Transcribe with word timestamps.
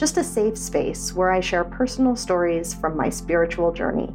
just 0.00 0.16
a 0.16 0.24
safe 0.24 0.56
space 0.56 1.12
where 1.12 1.30
I 1.30 1.40
share 1.40 1.62
personal 1.62 2.16
stories 2.16 2.72
from 2.72 2.96
my 2.96 3.10
spiritual 3.10 3.70
journey. 3.70 4.08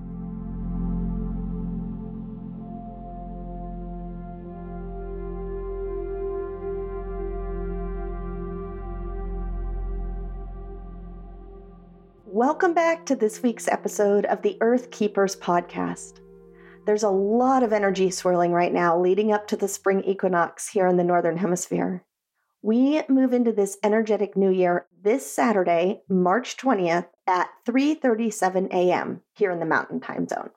Welcome 12.26 12.74
back 12.74 13.06
to 13.06 13.16
this 13.16 13.44
week's 13.44 13.68
episode 13.68 14.26
of 14.26 14.42
the 14.42 14.58
Earth 14.62 14.90
Keepers 14.90 15.36
podcast. 15.36 16.20
There's 16.88 17.04
a 17.04 17.10
lot 17.10 17.62
of 17.62 17.72
energy 17.72 18.10
swirling 18.10 18.54
right 18.54 18.74
now 18.74 19.00
leading 19.00 19.32
up 19.32 19.48
to 19.50 19.56
the 19.56 19.68
spring 19.68 20.04
equinox 20.04 20.68
here 20.68 20.88
in 20.88 20.98
the 20.98 21.04
Northern 21.04 21.38
Hemisphere. 21.38 22.04
We 22.64 23.04
move 23.08 23.34
into 23.34 23.52
this 23.52 23.78
energetic 23.84 24.36
new 24.36 24.50
year 24.50 24.88
this 25.06 25.32
Saturday, 25.32 26.02
March 26.10 26.58
20th 26.58 27.06
at 27.28 27.48
3:37 27.64 28.74
a.m. 28.74 29.22
here 29.36 29.52
in 29.52 29.60
the 29.60 29.66
Mountain 29.66 30.00
Time 30.00 30.28
Zone. 30.28 30.50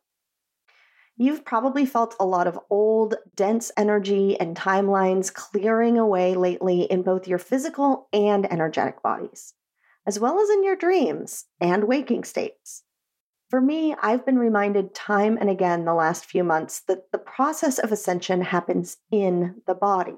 You've 1.18 1.44
probably 1.44 1.84
felt 1.84 2.16
a 2.18 2.24
lot 2.24 2.46
of 2.46 2.58
old, 2.70 3.16
dense 3.36 3.70
energy 3.76 4.40
and 4.40 4.56
timelines 4.56 5.32
clearing 5.32 5.98
away 5.98 6.34
lately 6.34 6.82
in 6.84 7.02
both 7.02 7.28
your 7.28 7.38
physical 7.38 8.08
and 8.10 8.50
energetic 8.50 9.02
bodies, 9.02 9.52
as 10.06 10.18
well 10.18 10.40
as 10.40 10.48
in 10.48 10.64
your 10.64 10.76
dreams 10.76 11.44
and 11.60 11.84
waking 11.84 12.24
states. 12.24 12.84
For 13.50 13.60
me, 13.60 13.94
I've 14.00 14.24
been 14.24 14.38
reminded 14.38 14.94
time 14.94 15.36
and 15.38 15.50
again 15.50 15.84
the 15.84 15.92
last 15.92 16.24
few 16.24 16.42
months 16.42 16.80
that 16.88 17.12
the 17.12 17.18
process 17.18 17.78
of 17.78 17.92
ascension 17.92 18.40
happens 18.40 18.96
in 19.10 19.60
the 19.66 19.74
body. 19.74 20.16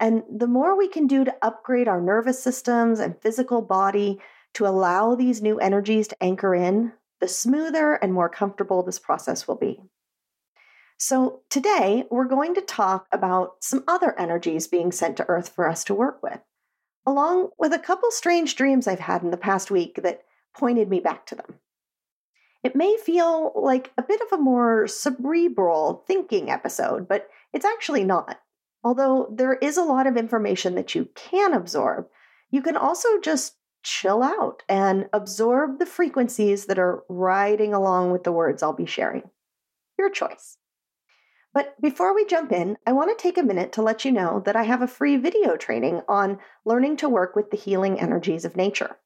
And 0.00 0.22
the 0.30 0.46
more 0.46 0.76
we 0.76 0.88
can 0.88 1.06
do 1.06 1.24
to 1.24 1.36
upgrade 1.42 1.86
our 1.86 2.00
nervous 2.00 2.42
systems 2.42 2.98
and 2.98 3.20
physical 3.20 3.60
body 3.60 4.18
to 4.54 4.66
allow 4.66 5.14
these 5.14 5.42
new 5.42 5.58
energies 5.58 6.08
to 6.08 6.22
anchor 6.22 6.54
in, 6.54 6.94
the 7.20 7.28
smoother 7.28 7.92
and 7.92 8.12
more 8.12 8.30
comfortable 8.30 8.82
this 8.82 8.98
process 8.98 9.46
will 9.46 9.56
be. 9.56 9.78
So, 10.96 11.40
today 11.50 12.06
we're 12.10 12.24
going 12.24 12.54
to 12.54 12.62
talk 12.62 13.06
about 13.12 13.56
some 13.60 13.84
other 13.86 14.18
energies 14.18 14.66
being 14.66 14.90
sent 14.90 15.18
to 15.18 15.28
Earth 15.28 15.50
for 15.50 15.68
us 15.68 15.84
to 15.84 15.94
work 15.94 16.22
with, 16.22 16.40
along 17.06 17.50
with 17.58 17.72
a 17.72 17.78
couple 17.78 18.10
strange 18.10 18.56
dreams 18.56 18.86
I've 18.86 19.00
had 19.00 19.22
in 19.22 19.30
the 19.30 19.36
past 19.36 19.70
week 19.70 20.00
that 20.02 20.22
pointed 20.56 20.88
me 20.88 21.00
back 21.00 21.26
to 21.26 21.34
them. 21.34 21.58
It 22.62 22.76
may 22.76 22.96
feel 22.98 23.52
like 23.54 23.92
a 23.96 24.02
bit 24.02 24.20
of 24.20 24.38
a 24.38 24.42
more 24.42 24.86
cerebral 24.86 26.04
thinking 26.06 26.50
episode, 26.50 27.08
but 27.08 27.28
it's 27.52 27.64
actually 27.64 28.04
not. 28.04 28.38
Although 28.82 29.28
there 29.36 29.54
is 29.54 29.76
a 29.76 29.84
lot 29.84 30.06
of 30.06 30.16
information 30.16 30.74
that 30.74 30.94
you 30.94 31.08
can 31.14 31.52
absorb, 31.52 32.06
you 32.50 32.62
can 32.62 32.76
also 32.76 33.20
just 33.20 33.56
chill 33.82 34.22
out 34.22 34.62
and 34.68 35.08
absorb 35.12 35.78
the 35.78 35.86
frequencies 35.86 36.66
that 36.66 36.78
are 36.78 37.04
riding 37.08 37.74
along 37.74 38.10
with 38.10 38.24
the 38.24 38.32
words 38.32 38.62
I'll 38.62 38.72
be 38.72 38.86
sharing. 38.86 39.30
Your 39.98 40.10
choice. 40.10 40.56
But 41.52 41.80
before 41.80 42.14
we 42.14 42.24
jump 42.26 42.52
in, 42.52 42.76
I 42.86 42.92
want 42.92 43.16
to 43.16 43.20
take 43.20 43.36
a 43.36 43.42
minute 43.42 43.72
to 43.72 43.82
let 43.82 44.04
you 44.04 44.12
know 44.12 44.40
that 44.44 44.56
I 44.56 44.62
have 44.62 44.82
a 44.82 44.86
free 44.86 45.16
video 45.16 45.56
training 45.56 46.02
on 46.08 46.38
learning 46.64 46.98
to 46.98 47.08
work 47.08 47.34
with 47.34 47.50
the 47.50 47.56
healing 47.56 47.98
energies 47.98 48.44
of 48.44 48.56
nature. 48.56 48.96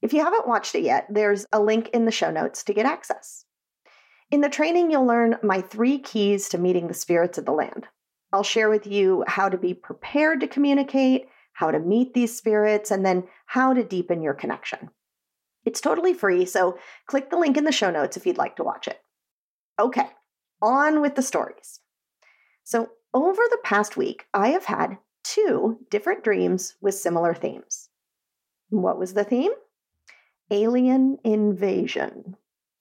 If 0.00 0.12
you 0.12 0.24
haven't 0.24 0.48
watched 0.48 0.74
it 0.74 0.82
yet, 0.82 1.06
there's 1.10 1.46
a 1.52 1.60
link 1.60 1.90
in 1.90 2.06
the 2.06 2.10
show 2.10 2.30
notes 2.30 2.64
to 2.64 2.74
get 2.74 2.86
access. 2.86 3.44
In 4.30 4.40
the 4.40 4.48
training, 4.48 4.90
you'll 4.90 5.06
learn 5.06 5.36
my 5.42 5.60
three 5.60 5.98
keys 5.98 6.48
to 6.48 6.58
meeting 6.58 6.88
the 6.88 6.94
spirits 6.94 7.36
of 7.38 7.44
the 7.44 7.52
land. 7.52 7.86
I'll 8.32 8.42
share 8.42 8.70
with 8.70 8.86
you 8.86 9.24
how 9.26 9.48
to 9.48 9.58
be 9.58 9.74
prepared 9.74 10.40
to 10.40 10.46
communicate, 10.46 11.26
how 11.52 11.70
to 11.70 11.78
meet 11.78 12.14
these 12.14 12.36
spirits, 12.36 12.90
and 12.90 13.04
then 13.04 13.24
how 13.46 13.74
to 13.74 13.84
deepen 13.84 14.22
your 14.22 14.34
connection. 14.34 14.90
It's 15.64 15.80
totally 15.80 16.14
free, 16.14 16.44
so 16.44 16.78
click 17.06 17.30
the 17.30 17.36
link 17.36 17.56
in 17.56 17.64
the 17.64 17.72
show 17.72 17.90
notes 17.90 18.16
if 18.16 18.26
you'd 18.26 18.38
like 18.38 18.56
to 18.56 18.64
watch 18.64 18.88
it. 18.88 19.00
Okay, 19.78 20.08
on 20.60 21.00
with 21.00 21.14
the 21.14 21.22
stories. 21.22 21.80
So, 22.64 22.90
over 23.14 23.42
the 23.50 23.60
past 23.62 23.96
week, 23.96 24.26
I 24.32 24.48
have 24.48 24.64
had 24.64 24.96
two 25.22 25.78
different 25.90 26.24
dreams 26.24 26.74
with 26.80 26.94
similar 26.94 27.34
themes. 27.34 27.90
What 28.70 28.98
was 28.98 29.12
the 29.12 29.24
theme? 29.24 29.52
Alien 30.50 31.18
invasion. 31.24 32.36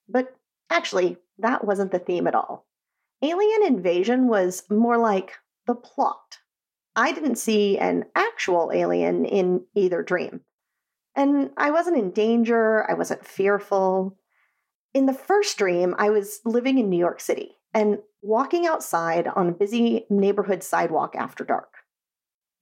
But 0.08 0.34
actually, 0.70 1.18
that 1.40 1.66
wasn't 1.66 1.92
the 1.92 2.00
theme 2.00 2.28
at 2.28 2.36
all. 2.36 2.66
Alien 3.22 3.64
invasion 3.66 4.28
was 4.28 4.64
more 4.70 4.98
like 4.98 5.34
the 5.68 5.76
plot. 5.76 6.40
I 6.96 7.12
didn't 7.12 7.36
see 7.36 7.78
an 7.78 8.06
actual 8.16 8.72
alien 8.74 9.26
in 9.26 9.66
either 9.76 10.02
dream. 10.02 10.42
And 11.16 11.52
I 11.58 11.72
wasn't 11.72 11.98
in 11.98 12.12
danger, 12.12 12.90
I 12.90 12.94
wasn't 12.94 13.26
fearful. 13.26 14.18
In 14.94 15.06
the 15.06 15.14
first 15.14 15.58
dream, 15.58 15.96
I 15.98 16.10
was 16.10 16.42
living 16.46 16.78
in 16.78 16.90
New 16.90 16.98
York 16.98 17.20
City 17.20 17.58
and 17.74 18.00
walking 18.22 18.66
outside 18.66 19.28
on 19.28 19.50
a 19.50 19.54
busy 19.54 20.06
neighborhood 20.10 20.64
sidewalk 20.64 21.16
after 21.16 21.44
dark. 21.44 21.74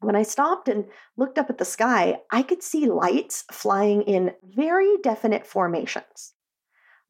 When 0.01 0.15
I 0.15 0.23
stopped 0.23 0.69
and 0.69 0.85
looked 1.17 1.37
up 1.37 1.49
at 1.49 1.57
the 1.57 1.65
sky, 1.65 2.21
I 2.31 2.43
could 2.43 2.63
see 2.63 2.85
lights 2.85 3.43
flying 3.51 4.03
in 4.03 4.33
very 4.43 4.97
definite 5.03 5.45
formations. 5.45 6.33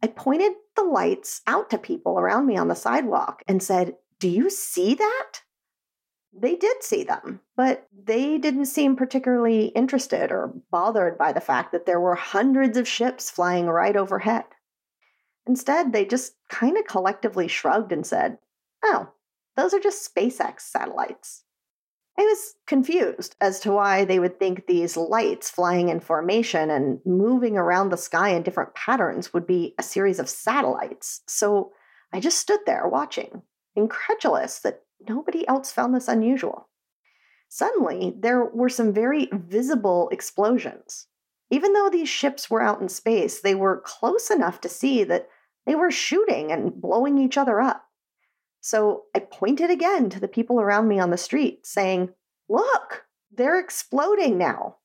I 0.01 0.07
pointed 0.07 0.53
the 0.75 0.83
lights 0.83 1.41
out 1.45 1.69
to 1.71 1.77
people 1.77 2.17
around 2.17 2.45
me 2.45 2.57
on 2.57 2.67
the 2.67 2.75
sidewalk 2.75 3.43
and 3.47 3.61
said, 3.61 3.95
Do 4.19 4.29
you 4.29 4.49
see 4.49 4.93
that? 4.95 5.41
They 6.31 6.55
did 6.55 6.83
see 6.83 7.03
them, 7.03 7.41
but 7.57 7.87
they 7.91 8.37
didn't 8.37 8.67
seem 8.67 8.95
particularly 8.95 9.67
interested 9.67 10.31
or 10.31 10.53
bothered 10.71 11.17
by 11.17 11.33
the 11.33 11.41
fact 11.41 11.71
that 11.71 11.85
there 11.85 11.99
were 11.99 12.15
hundreds 12.15 12.77
of 12.77 12.87
ships 12.87 13.29
flying 13.29 13.65
right 13.65 13.95
overhead. 13.95 14.45
Instead, 15.47 15.91
they 15.91 16.05
just 16.05 16.33
kind 16.47 16.77
of 16.77 16.85
collectively 16.85 17.47
shrugged 17.47 17.91
and 17.91 18.05
said, 18.05 18.37
Oh, 18.83 19.09
those 19.57 19.73
are 19.73 19.79
just 19.79 20.13
SpaceX 20.13 20.61
satellites. 20.61 21.43
I 22.19 22.23
was 22.23 22.55
confused 22.67 23.37
as 23.39 23.61
to 23.61 23.71
why 23.71 24.03
they 24.03 24.19
would 24.19 24.39
think 24.39 24.67
these 24.67 24.97
lights 24.97 25.49
flying 25.49 25.87
in 25.87 26.01
formation 26.01 26.69
and 26.69 26.99
moving 27.05 27.55
around 27.57 27.89
the 27.89 27.97
sky 27.97 28.31
in 28.31 28.43
different 28.43 28.75
patterns 28.75 29.33
would 29.33 29.47
be 29.47 29.73
a 29.79 29.83
series 29.83 30.19
of 30.19 30.27
satellites. 30.27 31.21
So 31.29 31.71
I 32.11 32.19
just 32.19 32.37
stood 32.37 32.59
there 32.65 32.89
watching, 32.89 33.43
incredulous 33.73 34.59
that 34.59 34.81
nobody 35.07 35.47
else 35.47 35.71
found 35.71 35.95
this 35.95 36.09
unusual. 36.09 36.67
Suddenly, 37.47 38.15
there 38.19 38.43
were 38.43 38.67
some 38.67 38.91
very 38.91 39.29
visible 39.31 40.09
explosions. 40.11 41.07
Even 41.49 41.71
though 41.71 41.89
these 41.89 42.09
ships 42.09 42.49
were 42.49 42.61
out 42.61 42.81
in 42.81 42.89
space, 42.89 43.39
they 43.39 43.55
were 43.55 43.81
close 43.85 44.29
enough 44.29 44.59
to 44.59 44.67
see 44.67 45.05
that 45.05 45.29
they 45.65 45.73
were 45.73 45.89
shooting 45.89 46.51
and 46.51 46.81
blowing 46.81 47.17
each 47.17 47.37
other 47.37 47.61
up. 47.61 47.85
So 48.61 49.03
I 49.15 49.19
pointed 49.19 49.69
again 49.69 50.09
to 50.09 50.19
the 50.19 50.27
people 50.27 50.59
around 50.59 50.87
me 50.87 50.99
on 50.99 51.09
the 51.09 51.17
street, 51.17 51.65
saying, 51.65 52.09
Look, 52.47 53.05
they're 53.31 53.59
exploding 53.59 54.37
now. 54.37 54.77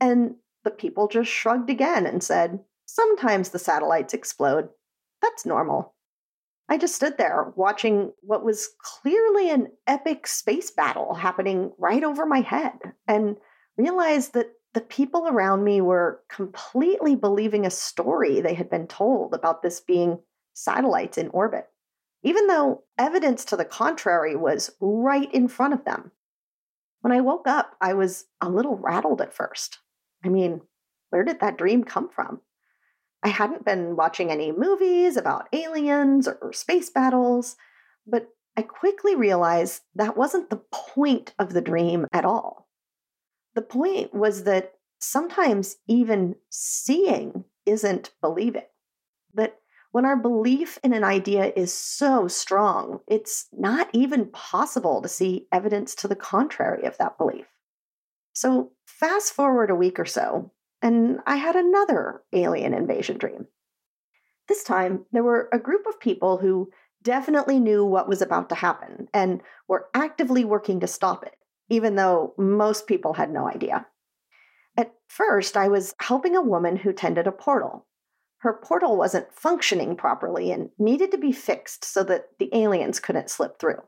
And 0.00 0.36
the 0.64 0.70
people 0.70 1.08
just 1.08 1.30
shrugged 1.30 1.70
again 1.70 2.06
and 2.06 2.22
said, 2.22 2.60
Sometimes 2.86 3.50
the 3.50 3.58
satellites 3.58 4.14
explode. 4.14 4.68
That's 5.22 5.46
normal. 5.46 5.94
I 6.68 6.78
just 6.78 6.94
stood 6.94 7.18
there 7.18 7.52
watching 7.56 8.12
what 8.20 8.44
was 8.44 8.70
clearly 8.82 9.50
an 9.50 9.68
epic 9.86 10.26
space 10.26 10.70
battle 10.70 11.14
happening 11.14 11.72
right 11.78 12.02
over 12.02 12.24
my 12.24 12.40
head 12.40 12.72
and 13.06 13.36
realized 13.76 14.32
that 14.32 14.50
the 14.72 14.80
people 14.80 15.28
around 15.28 15.62
me 15.62 15.80
were 15.80 16.22
completely 16.28 17.16
believing 17.16 17.66
a 17.66 17.70
story 17.70 18.40
they 18.40 18.54
had 18.54 18.70
been 18.70 18.86
told 18.86 19.34
about 19.34 19.62
this 19.62 19.80
being 19.80 20.18
satellites 20.54 21.18
in 21.18 21.28
orbit 21.28 21.66
even 22.24 22.46
though 22.46 22.82
evidence 22.98 23.44
to 23.44 23.56
the 23.56 23.64
contrary 23.64 24.34
was 24.34 24.70
right 24.80 25.32
in 25.32 25.46
front 25.46 25.74
of 25.74 25.84
them. 25.84 26.10
When 27.02 27.12
I 27.12 27.20
woke 27.20 27.46
up, 27.46 27.76
I 27.80 27.92
was 27.92 28.24
a 28.40 28.48
little 28.48 28.76
rattled 28.76 29.20
at 29.20 29.34
first. 29.34 29.78
I 30.24 30.30
mean, 30.30 30.62
where 31.10 31.22
did 31.22 31.40
that 31.40 31.58
dream 31.58 31.84
come 31.84 32.08
from? 32.08 32.40
I 33.22 33.28
hadn't 33.28 33.64
been 33.64 33.94
watching 33.94 34.30
any 34.30 34.52
movies 34.52 35.16
about 35.16 35.48
aliens 35.52 36.26
or 36.26 36.52
space 36.52 36.90
battles, 36.90 37.56
but 38.06 38.28
I 38.56 38.62
quickly 38.62 39.14
realized 39.14 39.82
that 39.94 40.16
wasn't 40.16 40.48
the 40.48 40.62
point 40.72 41.34
of 41.38 41.52
the 41.52 41.60
dream 41.60 42.06
at 42.12 42.24
all. 42.24 42.68
The 43.54 43.62
point 43.62 44.14
was 44.14 44.44
that 44.44 44.74
sometimes 44.98 45.76
even 45.86 46.36
seeing 46.50 47.44
isn't 47.66 48.12
believing. 48.20 48.62
That 49.34 49.58
when 49.94 50.04
our 50.04 50.16
belief 50.16 50.76
in 50.82 50.92
an 50.92 51.04
idea 51.04 51.52
is 51.54 51.72
so 51.72 52.26
strong, 52.26 52.98
it's 53.06 53.46
not 53.52 53.88
even 53.92 54.26
possible 54.32 55.00
to 55.00 55.08
see 55.08 55.46
evidence 55.52 55.94
to 55.94 56.08
the 56.08 56.16
contrary 56.16 56.82
of 56.82 56.98
that 56.98 57.16
belief. 57.16 57.46
So, 58.32 58.72
fast 58.86 59.32
forward 59.32 59.70
a 59.70 59.76
week 59.76 60.00
or 60.00 60.04
so, 60.04 60.50
and 60.82 61.20
I 61.28 61.36
had 61.36 61.54
another 61.54 62.24
alien 62.32 62.74
invasion 62.74 63.18
dream. 63.18 63.46
This 64.48 64.64
time, 64.64 65.04
there 65.12 65.22
were 65.22 65.48
a 65.52 65.60
group 65.60 65.86
of 65.86 66.00
people 66.00 66.38
who 66.38 66.72
definitely 67.04 67.60
knew 67.60 67.84
what 67.84 68.08
was 68.08 68.20
about 68.20 68.48
to 68.48 68.56
happen 68.56 69.06
and 69.14 69.42
were 69.68 69.86
actively 69.94 70.44
working 70.44 70.80
to 70.80 70.88
stop 70.88 71.24
it, 71.24 71.36
even 71.68 71.94
though 71.94 72.34
most 72.36 72.88
people 72.88 73.12
had 73.12 73.30
no 73.30 73.48
idea. 73.48 73.86
At 74.76 74.92
first, 75.06 75.56
I 75.56 75.68
was 75.68 75.94
helping 76.00 76.34
a 76.34 76.42
woman 76.42 76.74
who 76.74 76.92
tended 76.92 77.28
a 77.28 77.32
portal. 77.32 77.86
Her 78.44 78.52
portal 78.52 78.98
wasn't 78.98 79.32
functioning 79.32 79.96
properly 79.96 80.52
and 80.52 80.68
needed 80.78 81.10
to 81.12 81.16
be 81.16 81.32
fixed 81.32 81.82
so 81.82 82.04
that 82.04 82.26
the 82.38 82.50
aliens 82.52 83.00
couldn't 83.00 83.30
slip 83.30 83.58
through. 83.58 83.82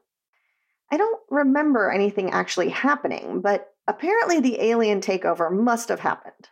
I 0.91 0.97
don't 0.97 1.21
remember 1.29 1.91
anything 1.91 2.31
actually 2.31 2.71
happening, 2.71 3.43
but 3.43 3.75
apparently 3.87 4.41
the 4.41 4.59
alien 4.63 5.03
takeover 5.03 5.53
must 5.53 5.91
have 5.91 6.01
happened 6.01 6.49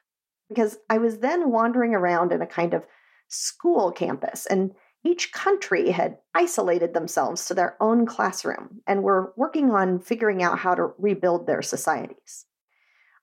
because 0.51 0.77
I 0.91 0.99
was 0.99 1.21
then 1.21 1.51
wandering 1.51 1.95
around 1.95 2.31
in 2.31 2.43
a 2.43 2.47
kind 2.47 2.75
of 2.75 2.85
school 3.29 3.91
campus 3.91 4.45
and 4.45 4.73
each 5.03 5.33
country 5.33 5.91
had 5.91 6.19
isolated 6.35 6.93
themselves 6.93 7.47
to 7.47 7.55
their 7.55 7.75
own 7.81 8.05
classroom 8.05 8.83
and 8.87 9.03
were 9.03 9.33
working 9.35 9.71
on 9.71 9.99
figuring 9.99 10.43
out 10.43 10.59
how 10.59 10.75
to 10.75 10.93
rebuild 10.99 11.47
their 11.47 11.63
societies. 11.63 12.45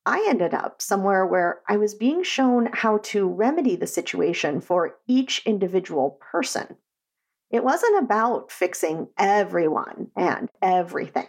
I 0.05 0.25
ended 0.27 0.53
up 0.53 0.81
somewhere 0.81 1.25
where 1.25 1.61
I 1.67 1.77
was 1.77 1.93
being 1.93 2.23
shown 2.23 2.69
how 2.73 2.97
to 3.03 3.27
remedy 3.27 3.75
the 3.75 3.87
situation 3.87 4.59
for 4.59 4.97
each 5.07 5.43
individual 5.45 6.17
person. 6.19 6.77
It 7.51 7.63
wasn't 7.63 8.01
about 8.01 8.51
fixing 8.51 9.09
everyone 9.17 10.09
and 10.15 10.49
everything. 10.61 11.27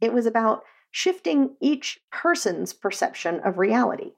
It 0.00 0.12
was 0.12 0.24
about 0.24 0.62
shifting 0.90 1.56
each 1.60 2.00
person's 2.10 2.72
perception 2.72 3.40
of 3.40 3.58
reality. 3.58 4.12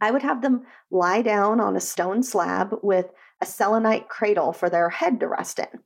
I 0.00 0.10
would 0.10 0.22
have 0.22 0.42
them 0.42 0.66
lie 0.90 1.22
down 1.22 1.60
on 1.60 1.76
a 1.76 1.80
stone 1.80 2.22
slab 2.22 2.78
with 2.82 3.06
a 3.40 3.46
selenite 3.46 4.08
cradle 4.08 4.52
for 4.52 4.68
their 4.68 4.90
head 4.90 5.18
to 5.20 5.28
rest 5.28 5.58
in. 5.58 5.80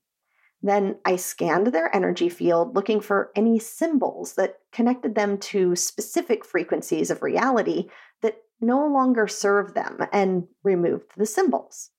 Then 0.62 0.96
I 1.04 1.16
scanned 1.16 1.68
their 1.68 1.94
energy 1.94 2.28
field 2.28 2.74
looking 2.74 3.00
for 3.00 3.30
any 3.36 3.58
symbols 3.58 4.34
that 4.34 4.57
connected 4.72 5.14
them 5.14 5.38
to 5.38 5.74
specific 5.76 6.44
frequencies 6.44 7.10
of 7.10 7.22
reality 7.22 7.88
that 8.22 8.36
no 8.60 8.86
longer 8.86 9.26
served 9.26 9.74
them 9.74 9.98
and 10.12 10.46
removed 10.62 11.12
the 11.16 11.26
symbols. 11.26 11.90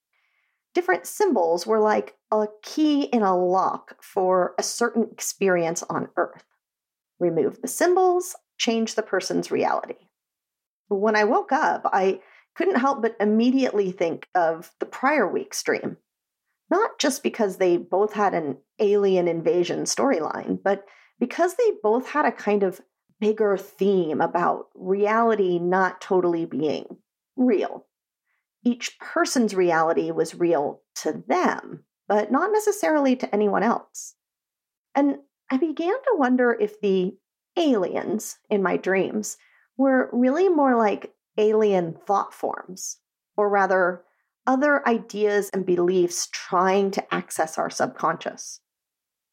Different 0.73 1.07
symbols 1.07 1.65
were 1.65 1.79
like 1.79 2.15
a 2.31 2.45
key 2.61 3.03
in 3.03 3.23
a 3.23 3.35
lock 3.35 4.01
for 4.03 4.53
a 4.57 4.63
certain 4.63 5.09
experience 5.11 5.83
on 5.89 6.09
Earth. 6.15 6.43
Remove 7.19 7.61
the 7.61 7.67
symbols, 7.67 8.35
change 8.57 8.95
the 8.95 9.01
person's 9.01 9.51
reality. 9.51 9.95
When 10.89 11.15
I 11.15 11.23
woke 11.23 11.51
up, 11.51 11.81
I 11.85 12.21
couldn't 12.55 12.79
help 12.79 13.01
but 13.01 13.15
immediately 13.19 13.91
think 13.91 14.27
of 14.35 14.71
the 14.79 14.85
prior 14.85 15.27
week's 15.27 15.63
dream. 15.63 15.97
Not 16.69 16.99
just 16.99 17.23
because 17.23 17.57
they 17.57 17.77
both 17.77 18.13
had 18.13 18.33
an 18.33 18.57
alien 18.79 19.27
invasion 19.27 19.83
storyline, 19.83 20.59
but 20.63 20.85
because 21.19 21.55
they 21.55 21.71
both 21.83 22.07
had 22.07 22.25
a 22.25 22.31
kind 22.31 22.63
of 22.63 22.81
bigger 23.19 23.57
theme 23.57 24.21
about 24.21 24.67
reality 24.75 25.59
not 25.59 26.01
totally 26.01 26.45
being 26.45 26.85
real. 27.35 27.85
Each 28.63 28.97
person's 28.99 29.53
reality 29.53 30.11
was 30.11 30.35
real 30.35 30.81
to 30.95 31.23
them, 31.27 31.83
but 32.07 32.31
not 32.31 32.51
necessarily 32.51 33.15
to 33.17 33.33
anyone 33.33 33.63
else. 33.63 34.15
And 34.95 35.17
I 35.51 35.57
began 35.57 35.93
to 35.93 36.15
wonder 36.15 36.55
if 36.59 36.79
the 36.81 37.15
aliens 37.57 38.37
in 38.49 38.63
my 38.63 38.77
dreams 38.77 39.37
were 39.77 40.09
really 40.11 40.49
more 40.49 40.75
like 40.75 41.13
alien 41.37 41.97
thought 42.05 42.33
forms, 42.33 42.97
or 43.37 43.49
rather, 43.49 44.03
other 44.45 44.87
ideas 44.87 45.49
and 45.53 45.65
beliefs 45.65 46.27
trying 46.31 46.91
to 46.91 47.13
access 47.13 47.57
our 47.57 47.69
subconscious. 47.69 48.61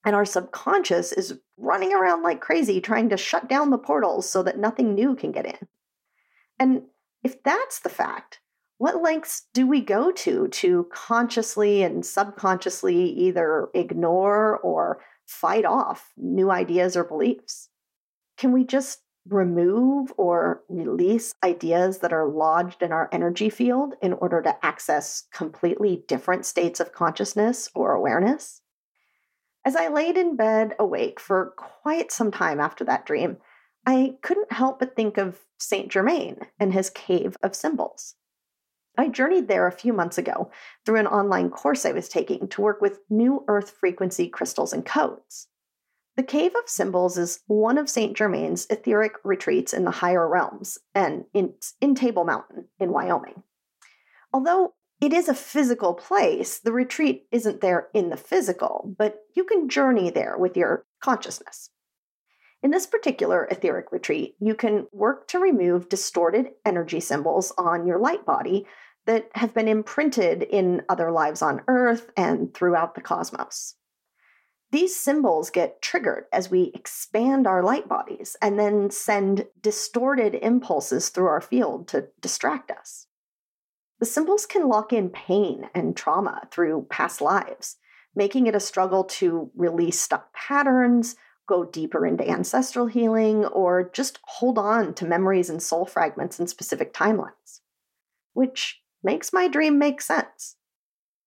And 0.07 0.15
our 0.15 0.25
subconscious 0.25 1.13
is 1.13 1.41
running 1.59 1.93
around 1.93 2.23
like 2.23 2.41
crazy 2.41 2.81
trying 2.81 3.09
to 3.09 3.17
shut 3.17 3.49
down 3.49 3.71
the 3.71 3.77
portals 3.77 4.31
so 4.31 4.41
that 4.45 4.57
nothing 4.57 4.95
new 4.95 5.17
can 5.17 5.33
get 5.33 5.47
in. 5.47 5.69
And 6.61 6.83
if 7.25 7.43
that's 7.43 7.81
the 7.81 7.89
fact, 7.89 8.39
what 8.79 9.03
lengths 9.03 9.49
do 9.53 9.67
we 9.67 9.81
go 9.81 10.13
to 10.13 10.47
to 10.47 10.89
consciously 10.93 11.83
and 11.83 12.07
subconsciously 12.07 12.97
either 12.97 13.69
ignore 13.75 14.59
or 14.59 15.01
fight 15.27 15.65
off 15.65 16.13
new 16.17 16.53
ideas 16.53 16.97
or 16.97 17.03
beliefs? 17.03 17.69
Can 18.37 18.53
we 18.53 18.63
just 18.63 19.01
remove 19.29 20.13
or 20.17 20.63
release 20.69 21.35
ideas 21.43 21.99
that 21.99 22.13
are 22.13 22.29
lodged 22.29 22.81
in 22.81 22.93
our 22.93 23.09
energy 23.11 23.51
field 23.51 23.95
in 24.01 24.13
order 24.13 24.41
to 24.41 24.65
access 24.65 25.25
completely 25.33 26.05
different 26.07 26.47
states 26.47 26.79
of 26.79 26.93
consciousness 26.93 27.69
or 27.75 27.93
awareness? 27.93 28.61
As 29.67 29.75
I 29.75 29.89
laid 29.89 30.17
in 30.17 30.37
bed 30.37 30.77
awake 30.79 31.19
for 31.19 31.53
quite 31.57 32.13
some 32.13 32.31
time 32.31 32.61
after 32.61 32.85
that 32.85 33.05
dream, 33.05 33.39
I 33.85 34.15
couldn't 34.23 34.53
help 34.53 34.79
but 34.79 34.95
think 34.95 35.19
of 35.19 35.41
Saint 35.59 35.91
Germain 35.91 36.39
and 36.61 36.73
his 36.73 36.89
cave 36.89 37.37
of 37.43 37.57
symbols. 37.57 38.15
I 38.97 39.09
journeyed 39.09 39.49
there 39.49 39.67
a 39.67 39.73
few 39.73 39.93
months 39.93 40.19
ago 40.19 40.53
through 40.85 41.01
an 41.01 41.09
online 41.09 41.51
course 41.51 41.85
I 41.85 41.91
was 41.91 42.09
taking 42.09 42.47
to 42.47 42.63
work 42.63 42.81
with 42.81 43.01
new 43.11 43.45
Earth 43.49 43.71
frequency 43.71 44.29
crystals 44.29 44.73
and 44.73 44.87
codes. 44.87 45.49
The 46.17 46.23
Cave 46.23 46.53
of 46.55 46.69
Symbols 46.69 47.19
is 47.19 47.41
one 47.49 47.77
of 47.77 47.91
St. 47.91 48.17
Germain's 48.17 48.69
etheric 48.71 49.15
retreats 49.25 49.75
in 49.75 49.85
the 49.85 49.91
higher 49.91 50.29
realms, 50.29 50.79
and 50.95 51.25
in 51.35 51.95
Table 51.97 52.25
Mountain 52.25 52.69
in 52.79 52.93
Wyoming. 52.93 53.43
Although 54.33 54.75
it 55.01 55.13
is 55.13 55.29
a 55.29 55.35
physical 55.35 55.95
place, 55.95 56.59
the 56.59 56.73
retreat 56.73 57.27
isn't 57.31 57.61
there 57.61 57.89
in 57.93 58.09
the 58.09 58.17
physical, 58.17 58.95
but 58.99 59.19
you 59.35 59.45
can 59.45 59.69
journey 59.69 60.11
there 60.11 60.37
with 60.39 60.57
your 60.57 60.87
consciousness. 61.01 61.71
In 62.63 62.71
this 62.71 62.87
particular 62.87 63.47
etheric 63.51 63.93
retreat, 63.93 64.37
you 64.41 64.55
can 64.55 64.87
work 64.93 65.29
to 65.29 65.39
remove 65.39 65.89
distorted 65.89 66.53
energy 66.65 67.01
symbols 67.01 67.53
on 67.59 67.87
your 67.87 67.99
light 67.99 68.25
body 68.25 68.67
that 69.05 69.29
have 69.35 69.55
been 69.55 69.69
imprinted 69.69 70.43
in 70.43 70.83
other 70.89 71.13
lives 71.13 71.43
on 71.43 71.63
Earth 71.69 72.11
and 72.17 72.53
throughout 72.55 72.95
the 72.95 73.01
cosmos. 73.01 73.77
These 74.73 74.97
symbols 74.97 75.51
get 75.51 75.81
triggered 75.81 76.25
as 76.33 76.51
we 76.51 76.73
expand 76.75 77.47
our 77.47 77.63
light 77.63 77.89
bodies 77.89 78.37
and 78.43 78.59
then 78.59 78.91
send 78.91 79.47
distorted 79.61 80.35
impulses 80.35 81.11
through 81.11 81.27
our 81.27 81.41
field 81.41 81.87
to 81.89 82.09
distract 82.21 82.71
us. 82.71 83.06
The 83.99 84.07
symbols 84.07 84.47
can 84.47 84.69
lock 84.69 84.93
in 84.93 85.11
pain 85.11 85.71
and 85.75 85.97
trauma 85.97 86.49
through 86.51 86.87
past 86.91 87.21
lives, 87.21 87.77
making 88.15 88.47
it 88.47 88.55
a 88.55 88.61
struggle 88.61 89.05
to 89.05 89.51
release 89.55 90.01
stuck 90.01 90.33
patterns, 90.35 91.17
go 91.49 91.65
deeper 91.65 92.07
into 92.07 92.29
ancestral 92.29 92.87
healing, 92.87 93.45
or 93.47 93.91
just 93.93 94.19
hold 94.25 94.59
on 94.59 94.95
to 94.95 95.07
memories 95.07 95.49
and 95.49 95.63
soul 95.63 95.87
fragments 95.87 96.39
in 96.39 96.47
specific 96.47 96.93
timelines. 96.93 97.61
Which 98.35 98.83
makes 99.03 99.33
my 99.33 99.49
dream 99.49 99.79
make 99.79 100.01
sense. 100.01 100.57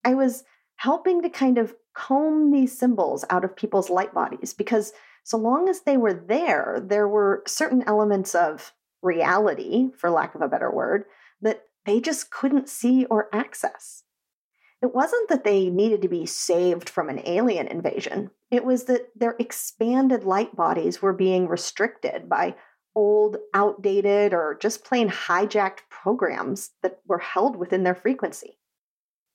I 0.06 0.14
was 0.14 0.44
helping 0.76 1.22
to 1.22 1.30
kind 1.30 1.58
of 1.58 1.76
comb 1.94 2.52
these 2.52 2.78
symbols 2.78 3.26
out 3.30 3.44
of 3.44 3.56
people's 3.56 3.90
light 3.90 4.14
bodies 4.14 4.54
because 4.54 4.94
so 5.24 5.38
long 5.38 5.70
as 5.70 5.82
they 5.82 5.98
were 5.98 6.14
there, 6.14 6.82
there 6.84 7.08
were 7.08 7.44
certain 7.48 7.84
elements 7.86 8.36
of 8.36 8.74
reality, 9.02 9.90
for 9.98 10.10
lack 10.10 10.36
of 10.36 10.42
a 10.42 10.48
better 10.48 10.72
word, 10.72 11.06
that 11.42 11.64
they 11.86 12.00
just 12.00 12.32
couldn't 12.32 12.70
see 12.70 13.06
or 13.06 13.34
access. 13.34 14.04
It 14.82 14.96
wasn't 14.96 15.28
that 15.30 15.44
they 15.44 15.70
needed 15.70 16.02
to 16.04 16.08
be 16.08 16.26
saved 16.26 16.90
from 16.90 17.10
an 17.10 17.22
alien 17.26 17.68
invasion. 17.68 18.32
It 18.50 18.64
was 18.64 18.86
that 18.86 19.10
their 19.16 19.36
expanded 19.38 20.24
light 20.24 20.56
bodies 20.56 21.02
were 21.02 21.14
being 21.14 21.48
restricted 21.48 22.30
by 22.30 22.56
old, 22.96 23.38
outdated, 23.54 24.34
or 24.34 24.58
just 24.60 24.86
plain 24.86 25.10
hijacked 25.10 25.80
programs 25.90 26.72
that 26.82 27.00
were 27.06 27.20
held 27.20 27.56
within 27.56 27.84
their 27.84 27.96
frequency. 27.96 28.58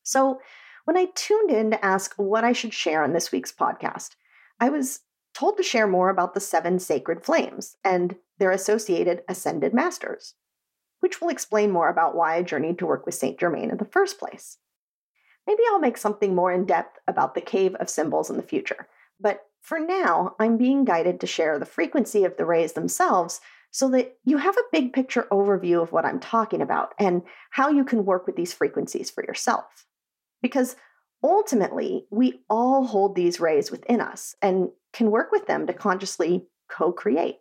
So, 0.02 0.40
when 0.84 0.96
I 0.98 1.08
tuned 1.14 1.50
in 1.50 1.70
to 1.70 1.84
ask 1.84 2.14
what 2.16 2.44
I 2.44 2.52
should 2.52 2.74
share 2.74 3.02
on 3.02 3.14
this 3.14 3.32
week's 3.32 3.52
podcast, 3.52 4.16
I 4.60 4.68
was 4.68 5.00
told 5.34 5.56
to 5.56 5.62
share 5.62 5.86
more 5.86 6.10
about 6.10 6.34
the 6.34 6.40
seven 6.40 6.78
sacred 6.78 7.24
flames 7.24 7.76
and 7.82 8.16
their 8.38 8.50
associated 8.50 9.22
ascended 9.28 9.72
masters, 9.72 10.34
which 11.04 11.20
will 11.20 11.28
explain 11.28 11.70
more 11.70 11.90
about 11.90 12.16
why 12.16 12.34
I 12.34 12.42
journeyed 12.42 12.78
to 12.78 12.86
work 12.86 13.04
with 13.04 13.14
Saint 13.14 13.38
Germain 13.38 13.70
in 13.70 13.76
the 13.76 13.84
first 13.84 14.18
place. 14.18 14.56
Maybe 15.46 15.62
I'll 15.70 15.78
make 15.78 15.98
something 15.98 16.34
more 16.34 16.50
in 16.50 16.64
depth 16.64 16.98
about 17.06 17.34
the 17.34 17.42
Cave 17.42 17.74
of 17.74 17.90
Symbols 17.90 18.30
in 18.30 18.38
the 18.38 18.42
future, 18.42 18.88
but 19.20 19.42
for 19.60 19.78
now, 19.78 20.34
I'm 20.40 20.56
being 20.56 20.86
guided 20.86 21.20
to 21.20 21.26
share 21.26 21.58
the 21.58 21.66
frequency 21.66 22.24
of 22.24 22.38
the 22.38 22.46
rays 22.46 22.72
themselves 22.72 23.42
so 23.70 23.90
that 23.90 24.16
you 24.24 24.38
have 24.38 24.56
a 24.56 24.70
big 24.72 24.94
picture 24.94 25.26
overview 25.30 25.82
of 25.82 25.92
what 25.92 26.06
I'm 26.06 26.20
talking 26.20 26.62
about 26.62 26.94
and 26.98 27.20
how 27.50 27.68
you 27.68 27.84
can 27.84 28.06
work 28.06 28.26
with 28.26 28.36
these 28.36 28.54
frequencies 28.54 29.10
for 29.10 29.22
yourself. 29.24 29.84
Because 30.40 30.74
ultimately, 31.22 32.06
we 32.10 32.40
all 32.48 32.86
hold 32.86 33.14
these 33.14 33.40
rays 33.40 33.70
within 33.70 34.00
us 34.00 34.36
and 34.40 34.70
can 34.94 35.10
work 35.10 35.32
with 35.32 35.46
them 35.46 35.66
to 35.66 35.74
consciously 35.74 36.46
co 36.70 36.92
create. 36.92 37.40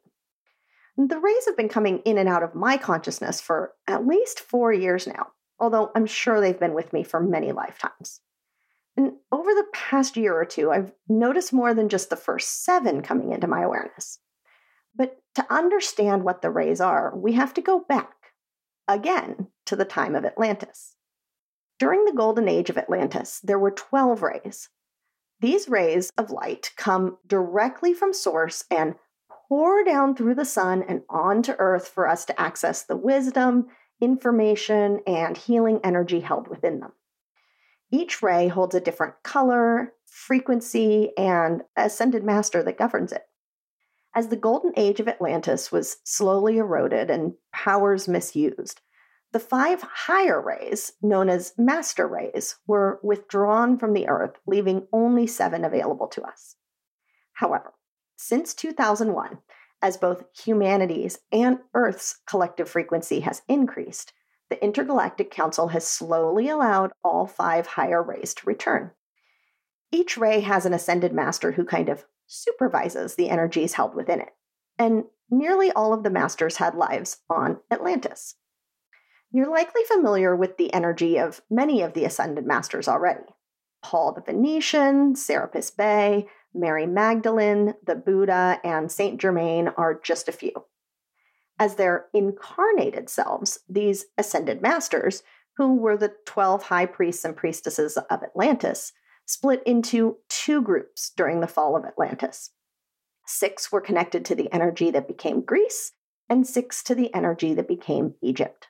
The 0.97 1.19
rays 1.19 1.45
have 1.45 1.57
been 1.57 1.69
coming 1.69 1.99
in 1.99 2.17
and 2.17 2.29
out 2.29 2.43
of 2.43 2.53
my 2.53 2.77
consciousness 2.77 3.41
for 3.41 3.73
at 3.87 4.05
least 4.05 4.39
four 4.39 4.71
years 4.71 5.07
now, 5.07 5.27
although 5.59 5.91
I'm 5.95 6.05
sure 6.05 6.39
they've 6.39 6.59
been 6.59 6.75
with 6.75 6.93
me 6.93 7.03
for 7.03 7.19
many 7.19 7.51
lifetimes. 7.51 8.21
And 8.95 9.13
over 9.31 9.51
the 9.53 9.65
past 9.73 10.17
year 10.17 10.39
or 10.39 10.45
two, 10.45 10.71
I've 10.71 10.91
noticed 11.09 11.51
more 11.51 11.73
than 11.73 11.89
just 11.89 12.09
the 12.09 12.15
first 12.15 12.63
seven 12.63 13.01
coming 13.01 13.31
into 13.31 13.47
my 13.47 13.63
awareness. 13.63 14.19
But 14.95 15.17
to 15.35 15.51
understand 15.51 16.23
what 16.23 16.43
the 16.43 16.51
rays 16.51 16.79
are, 16.79 17.17
we 17.17 17.33
have 17.33 17.55
to 17.55 17.61
go 17.61 17.79
back 17.79 18.13
again 18.87 19.47
to 19.65 19.75
the 19.75 19.85
time 19.85 20.15
of 20.15 20.25
Atlantis. 20.25 20.95
During 21.79 22.05
the 22.05 22.13
golden 22.13 22.47
age 22.47 22.69
of 22.69 22.77
Atlantis, 22.77 23.39
there 23.43 23.57
were 23.57 23.71
12 23.71 24.21
rays. 24.21 24.69
These 25.39 25.67
rays 25.67 26.11
of 26.17 26.29
light 26.29 26.71
come 26.77 27.17
directly 27.25 27.95
from 27.95 28.13
source 28.13 28.63
and 28.69 28.95
pour 29.53 29.83
down 29.83 30.15
through 30.15 30.33
the 30.33 30.43
sun 30.43 30.81
and 30.81 31.03
onto 31.11 31.53
earth 31.59 31.87
for 31.87 32.07
us 32.09 32.25
to 32.25 32.41
access 32.41 32.81
the 32.81 32.97
wisdom, 32.97 33.67
information, 34.01 34.99
and 35.05 35.37
healing 35.37 35.79
energy 35.83 36.21
held 36.21 36.47
within 36.47 36.79
them. 36.79 36.91
Each 37.91 38.23
ray 38.23 38.47
holds 38.47 38.73
a 38.73 38.81
different 38.81 39.13
color, 39.21 39.93
frequency, 40.07 41.15
and 41.15 41.61
ascended 41.75 42.23
master 42.23 42.63
that 42.63 42.79
governs 42.79 43.11
it. 43.11 43.21
As 44.15 44.29
the 44.29 44.35
golden 44.35 44.73
age 44.75 44.99
of 44.99 45.07
Atlantis 45.07 45.71
was 45.71 45.97
slowly 46.03 46.57
eroded 46.57 47.11
and 47.11 47.33
powers 47.53 48.07
misused, 48.07 48.81
the 49.33 49.39
five 49.39 49.83
higher 49.83 50.41
rays, 50.41 50.93
known 51.03 51.29
as 51.29 51.53
master 51.59 52.07
rays, 52.07 52.55
were 52.65 52.99
withdrawn 53.03 53.77
from 53.77 53.93
the 53.93 54.07
Earth, 54.07 54.33
leaving 54.47 54.87
only 54.91 55.27
seven 55.27 55.63
available 55.63 56.07
to 56.07 56.23
us. 56.23 56.55
However, 57.33 57.73
since 58.23 58.53
2001, 58.53 59.39
as 59.81 59.97
both 59.97 60.23
humanity's 60.33 61.19
and 61.31 61.59
Earth's 61.73 62.21
collective 62.25 62.69
frequency 62.69 63.19
has 63.19 63.41
increased, 63.49 64.13
the 64.49 64.63
Intergalactic 64.63 65.29
Council 65.29 65.67
has 65.69 65.85
slowly 65.85 66.47
allowed 66.47 66.93
all 67.03 67.27
five 67.27 67.67
higher 67.67 68.01
rays 68.01 68.33
to 68.35 68.47
return. 68.47 68.91
Each 69.91 70.17
ray 70.17 70.39
has 70.39 70.65
an 70.65 70.73
ascended 70.73 71.11
master 71.11 71.51
who 71.51 71.65
kind 71.65 71.89
of 71.89 72.05
supervises 72.25 73.15
the 73.15 73.29
energies 73.29 73.73
held 73.73 73.93
within 73.93 74.21
it, 74.21 74.33
and 74.79 75.03
nearly 75.29 75.71
all 75.73 75.93
of 75.93 76.03
the 76.03 76.09
masters 76.09 76.57
had 76.57 76.75
lives 76.75 77.17
on 77.29 77.59
Atlantis. 77.69 78.35
You're 79.31 79.51
likely 79.51 79.81
familiar 79.85 80.33
with 80.33 80.55
the 80.55 80.73
energy 80.73 81.17
of 81.19 81.41
many 81.49 81.81
of 81.81 81.93
the 81.93 82.05
Ascended 82.05 82.45
Masters 82.45 82.87
already. 82.87 83.25
Paul 83.81 84.13
the 84.13 84.21
Venetian, 84.21 85.15
Serapis 85.15 85.71
Bey, 85.71 86.27
Mary 86.53 86.85
Magdalene, 86.85 87.73
the 87.83 87.95
Buddha, 87.95 88.59
and 88.63 88.91
Saint 88.91 89.19
Germain 89.19 89.69
are 89.69 89.99
just 89.99 90.27
a 90.27 90.33
few. 90.33 90.51
As 91.59 91.75
their 91.75 92.07
incarnated 92.13 93.09
selves, 93.09 93.59
these 93.69 94.05
ascended 94.17 94.61
masters, 94.61 95.23
who 95.57 95.75
were 95.75 95.97
the 95.97 96.13
12 96.25 96.63
high 96.63 96.85
priests 96.85 97.23
and 97.25 97.35
priestesses 97.35 97.97
of 97.97 98.23
Atlantis, 98.23 98.93
split 99.25 99.61
into 99.65 100.17
two 100.29 100.61
groups 100.61 101.11
during 101.15 101.39
the 101.39 101.47
fall 101.47 101.75
of 101.75 101.85
Atlantis. 101.85 102.51
Six 103.25 103.71
were 103.71 103.81
connected 103.81 104.25
to 104.25 104.35
the 104.35 104.51
energy 104.51 104.91
that 104.91 105.07
became 105.07 105.41
Greece, 105.41 105.93
and 106.29 106.47
six 106.47 106.83
to 106.83 106.95
the 106.95 107.13
energy 107.13 107.53
that 107.53 107.67
became 107.67 108.15
Egypt. 108.21 108.67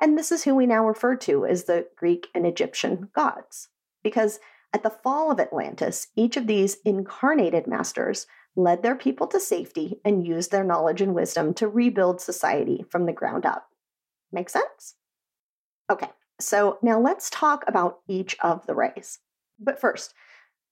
And 0.00 0.18
this 0.18 0.30
is 0.30 0.44
who 0.44 0.54
we 0.54 0.66
now 0.66 0.86
refer 0.86 1.16
to 1.16 1.46
as 1.46 1.64
the 1.64 1.88
Greek 1.96 2.28
and 2.34 2.46
Egyptian 2.46 3.08
gods. 3.14 3.68
Because 4.02 4.38
at 4.76 4.82
the 4.82 4.90
fall 4.90 5.30
of 5.30 5.40
Atlantis, 5.40 6.08
each 6.16 6.36
of 6.36 6.46
these 6.46 6.76
incarnated 6.84 7.66
masters 7.66 8.26
led 8.54 8.82
their 8.82 8.94
people 8.94 9.26
to 9.28 9.40
safety 9.40 10.02
and 10.04 10.26
used 10.26 10.50
their 10.50 10.64
knowledge 10.64 11.00
and 11.00 11.14
wisdom 11.14 11.54
to 11.54 11.66
rebuild 11.66 12.20
society 12.20 12.84
from 12.90 13.06
the 13.06 13.12
ground 13.14 13.46
up. 13.46 13.70
Make 14.30 14.50
sense? 14.50 14.96
Okay, 15.88 16.10
so 16.38 16.76
now 16.82 17.00
let's 17.00 17.30
talk 17.30 17.64
about 17.66 18.00
each 18.06 18.36
of 18.40 18.66
the 18.66 18.74
rays. 18.74 19.20
But 19.58 19.80
first, 19.80 20.12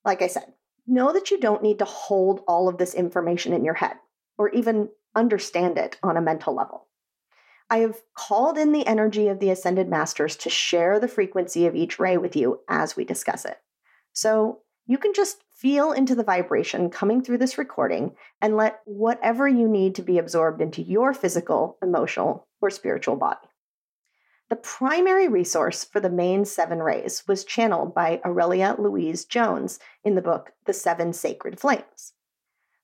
like 0.05 0.21
I 0.21 0.27
said, 0.27 0.53
know 0.87 1.11
that 1.15 1.31
you 1.31 1.41
don't 1.41 1.63
need 1.63 1.79
to 1.79 1.87
hold 1.87 2.43
all 2.47 2.69
of 2.69 2.77
this 2.77 2.93
information 2.93 3.55
in 3.55 3.65
your 3.65 3.73
head 3.73 3.97
or 4.37 4.51
even 4.51 4.91
understand 5.15 5.79
it 5.79 5.99
on 6.03 6.19
a 6.19 6.21
mental 6.21 6.55
level. 6.55 6.89
I 7.71 7.79
have 7.79 8.03
called 8.15 8.59
in 8.59 8.73
the 8.73 8.87
energy 8.87 9.29
of 9.29 9.39
the 9.39 9.49
ascended 9.49 9.89
masters 9.89 10.37
to 10.37 10.51
share 10.51 11.01
the 11.01 11.09
frequency 11.09 11.65
of 11.65 11.75
each 11.75 11.99
ray 11.99 12.19
with 12.19 12.37
you 12.37 12.61
as 12.69 12.97
we 12.97 13.07
discuss 13.07 13.47
it. 13.47 13.59
So 14.15 14.61
you 14.87 14.97
can 14.97 15.13
just 15.13 15.43
feel 15.51 15.93
into 15.93 16.15
the 16.15 16.25
vibration 16.25 16.89
coming 16.89 17.23
through 17.23 17.39
this 17.39 17.59
recording 17.59 18.15
and 18.41 18.57
let 18.57 18.81
whatever 18.85 19.47
you 19.49 19.69
need 19.69 19.95
to 19.97 20.03
be 20.03 20.19
absorbed 20.19 20.61
into 20.61 20.83
your 20.83 21.13
physical, 21.13 21.79
emotional, 21.83 22.49
or 22.61 22.71
spiritual 22.71 23.17
body. 23.17 23.47
The 24.51 24.57
primary 24.57 25.27
resource 25.27 25.85
for 25.85 26.01
the 26.01 26.11
main 26.11 26.45
seven 26.45 26.81
rays 26.81 27.27
was 27.27 27.45
channeled 27.45 27.95
by 27.95 28.21
Aurelia 28.25 28.77
Louise 28.79 29.25
Jones 29.25 29.81
in 30.05 30.15
the 30.15 30.23
book 30.23 30.53
The 30.67 30.75
Seven 30.75 31.13
Sacred 31.13 31.59
Flames. 31.59 32.13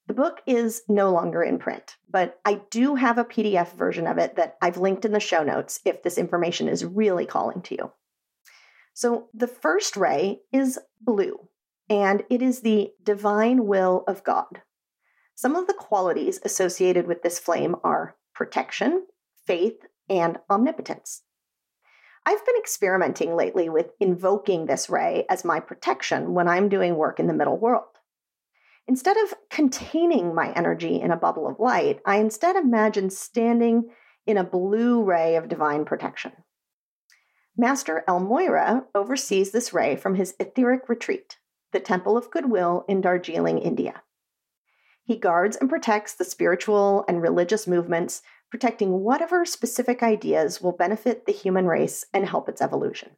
The 0.07 0.15
book 0.15 0.41
is 0.47 0.83
no 0.89 1.13
longer 1.13 1.43
in 1.43 1.59
print, 1.59 1.97
but 2.11 2.41
I 2.45 2.63
do 2.71 2.97
have 2.97 3.19
a 3.19 3.25
PDF 3.25 3.73
version 3.75 4.07
of 4.07 4.19
it 4.19 4.37
that 4.37 4.57
I've 4.61 4.79
linked 4.79 5.05
in 5.05 5.13
the 5.13 5.21
show 5.21 5.45
notes 5.45 5.81
if 5.85 6.03
this 6.03 6.19
information 6.19 6.67
is 6.67 6.85
really 6.85 7.27
calling 7.27 7.63
to 7.63 7.75
you. 7.77 7.93
So, 9.01 9.31
the 9.33 9.47
first 9.47 9.97
ray 9.97 10.41
is 10.53 10.79
blue, 11.01 11.49
and 11.89 12.23
it 12.29 12.43
is 12.43 12.61
the 12.61 12.91
divine 13.03 13.65
will 13.65 14.05
of 14.07 14.23
God. 14.25 14.61
Some 15.35 15.57
of 15.57 15.67
the 15.67 15.73
qualities 15.73 16.39
associated 16.45 17.07
with 17.07 17.23
this 17.23 17.39
flame 17.39 17.77
are 17.83 18.17
protection, 18.35 19.07
faith, 19.47 19.87
and 20.11 20.37
omnipotence. 20.51 21.23
I've 22.27 22.45
been 22.45 22.59
experimenting 22.59 23.35
lately 23.35 23.71
with 23.71 23.87
invoking 24.01 24.67
this 24.67 24.91
ray 24.91 25.25
as 25.31 25.47
my 25.47 25.61
protection 25.61 26.35
when 26.35 26.47
I'm 26.47 26.69
doing 26.69 26.95
work 26.95 27.19
in 27.19 27.27
the 27.27 27.33
middle 27.33 27.57
world. 27.57 27.97
Instead 28.87 29.17
of 29.17 29.33
containing 29.49 30.35
my 30.35 30.53
energy 30.53 31.01
in 31.01 31.11
a 31.11 31.17
bubble 31.17 31.49
of 31.49 31.59
light, 31.59 32.01
I 32.05 32.17
instead 32.17 32.55
imagine 32.55 33.09
standing 33.09 33.89
in 34.27 34.37
a 34.37 34.45
blue 34.45 35.03
ray 35.03 35.37
of 35.37 35.49
divine 35.49 35.87
protection. 35.87 36.33
Master 37.61 38.05
El 38.09 38.21
Morya 38.21 38.87
oversees 38.95 39.51
this 39.51 39.75
ray 39.75 39.95
from 39.95 40.15
his 40.15 40.35
etheric 40.41 40.89
retreat, 40.89 41.37
the 41.73 41.79
Temple 41.79 42.17
of 42.17 42.31
Goodwill 42.31 42.87
in 42.89 43.03
Darjeeling, 43.03 43.59
India. 43.59 44.03
He 45.05 45.19
guards 45.19 45.59
and 45.59 45.69
protects 45.69 46.15
the 46.15 46.25
spiritual 46.25 47.05
and 47.07 47.21
religious 47.21 47.67
movements, 47.67 48.23
protecting 48.51 49.01
whatever 49.01 49.45
specific 49.45 50.03
ideas 50.03 50.63
will 50.63 50.73
benefit 50.73 51.27
the 51.27 51.33
human 51.33 51.67
race 51.67 52.07
and 52.15 52.27
help 52.27 52.49
its 52.49 52.63
evolution. 52.63 53.11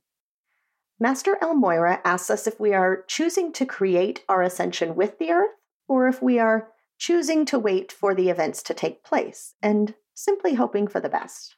Master 0.98 1.38
El 1.40 1.54
Morya 1.54 2.00
asks 2.04 2.28
us 2.28 2.48
if 2.48 2.58
we 2.58 2.74
are 2.74 3.04
choosing 3.06 3.52
to 3.52 3.64
create 3.64 4.24
our 4.28 4.42
ascension 4.42 4.96
with 4.96 5.20
the 5.20 5.30
earth 5.30 5.54
or 5.86 6.08
if 6.08 6.20
we 6.20 6.40
are 6.40 6.70
choosing 6.98 7.44
to 7.44 7.60
wait 7.60 7.92
for 7.92 8.12
the 8.12 8.28
events 8.28 8.64
to 8.64 8.74
take 8.74 9.04
place 9.04 9.54
and 9.62 9.94
simply 10.14 10.54
hoping 10.54 10.88
for 10.88 10.98
the 10.98 11.08
best. 11.08 11.54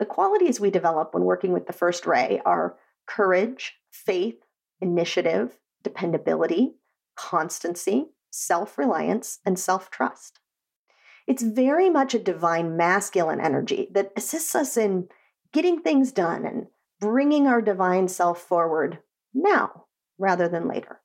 The 0.00 0.06
qualities 0.06 0.58
we 0.58 0.70
develop 0.70 1.12
when 1.12 1.24
working 1.24 1.52
with 1.52 1.66
the 1.66 1.74
first 1.74 2.06
ray 2.06 2.40
are 2.46 2.78
courage, 3.06 3.76
faith, 3.90 4.42
initiative, 4.80 5.58
dependability, 5.82 6.76
constancy, 7.16 8.06
self 8.30 8.78
reliance, 8.78 9.40
and 9.44 9.58
self 9.58 9.90
trust. 9.90 10.40
It's 11.26 11.42
very 11.42 11.90
much 11.90 12.14
a 12.14 12.18
divine 12.18 12.78
masculine 12.78 13.42
energy 13.42 13.88
that 13.92 14.12
assists 14.16 14.54
us 14.54 14.78
in 14.78 15.08
getting 15.52 15.82
things 15.82 16.12
done 16.12 16.46
and 16.46 16.68
bringing 16.98 17.46
our 17.46 17.60
divine 17.60 18.08
self 18.08 18.40
forward 18.40 19.00
now 19.34 19.84
rather 20.18 20.48
than 20.48 20.66
later. 20.66 21.02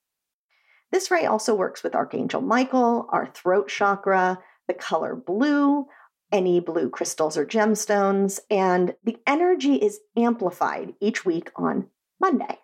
This 0.93 1.11
ray 1.11 1.25
also 1.25 1.53
works 1.53 1.83
with 1.83 1.95
Archangel 1.95 2.41
Michael, 2.41 3.09
our 3.09 3.25
throat 3.25 3.67
chakra, 3.67 4.39
the 4.69 4.73
color 4.73 5.15
blue, 5.15 5.85
any 6.31 6.59
blue 6.59 6.89
crystals 6.89 7.37
or 7.37 7.45
gemstones, 7.45 8.39
and 8.49 8.95
the 9.03 9.17
energy 9.27 9.75
is 9.75 9.99
amplified 10.17 10.93
each 10.99 11.25
week 11.25 11.51
on 11.55 11.87
Monday. 12.19 12.59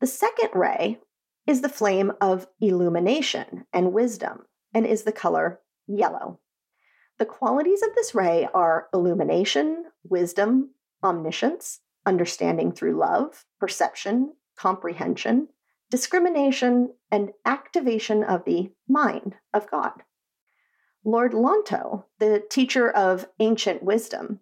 The 0.00 0.06
second 0.06 0.50
ray 0.54 1.00
is 1.46 1.60
the 1.60 1.68
flame 1.68 2.12
of 2.20 2.46
illumination 2.60 3.66
and 3.72 3.92
wisdom 3.92 4.46
and 4.72 4.86
is 4.86 5.02
the 5.02 5.12
color 5.12 5.60
yellow. 5.86 6.40
The 7.18 7.26
qualities 7.26 7.82
of 7.82 7.94
this 7.94 8.14
ray 8.14 8.48
are 8.52 8.88
illumination, 8.92 9.84
wisdom, 10.02 10.70
omniscience, 11.02 11.80
understanding 12.06 12.72
through 12.72 12.98
love, 12.98 13.44
perception, 13.60 14.34
comprehension, 14.56 15.48
discrimination, 15.90 16.92
and 17.10 17.30
activation 17.44 18.24
of 18.24 18.44
the 18.44 18.72
mind 18.88 19.36
of 19.52 19.70
God. 19.70 20.02
Lord 21.06 21.32
Lanto, 21.32 22.04
the 22.18 22.42
teacher 22.48 22.90
of 22.90 23.28
ancient 23.38 23.82
wisdom, 23.82 24.40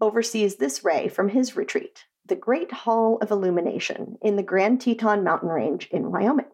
oversees 0.00 0.56
this 0.56 0.84
ray 0.84 1.08
from 1.08 1.30
his 1.30 1.56
retreat, 1.56 2.04
the 2.24 2.36
Great 2.36 2.70
Hall 2.70 3.18
of 3.20 3.32
Illumination 3.32 4.16
in 4.22 4.36
the 4.36 4.42
Grand 4.44 4.80
Teton 4.80 5.24
mountain 5.24 5.48
range 5.48 5.88
in 5.90 6.12
Wyoming. 6.12 6.46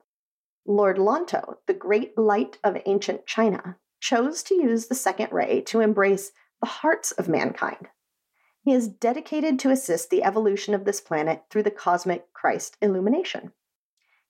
Lord 0.66 0.96
Lanto, 0.96 1.56
the 1.66 1.74
great 1.74 2.16
light 2.16 2.56
of 2.64 2.80
ancient 2.86 3.26
China, 3.26 3.76
chose 4.00 4.42
to 4.44 4.54
use 4.54 4.86
the 4.86 4.94
second 4.94 5.30
ray 5.30 5.60
to 5.62 5.80
embrace 5.80 6.32
the 6.62 6.66
hearts 6.68 7.12
of 7.12 7.28
mankind. 7.28 7.88
He 8.62 8.72
is 8.72 8.88
dedicated 8.88 9.58
to 9.58 9.70
assist 9.70 10.08
the 10.08 10.24
evolution 10.24 10.72
of 10.72 10.86
this 10.86 11.02
planet 11.02 11.42
through 11.50 11.64
the 11.64 11.70
cosmic 11.70 12.32
Christ 12.32 12.78
illumination. 12.80 13.52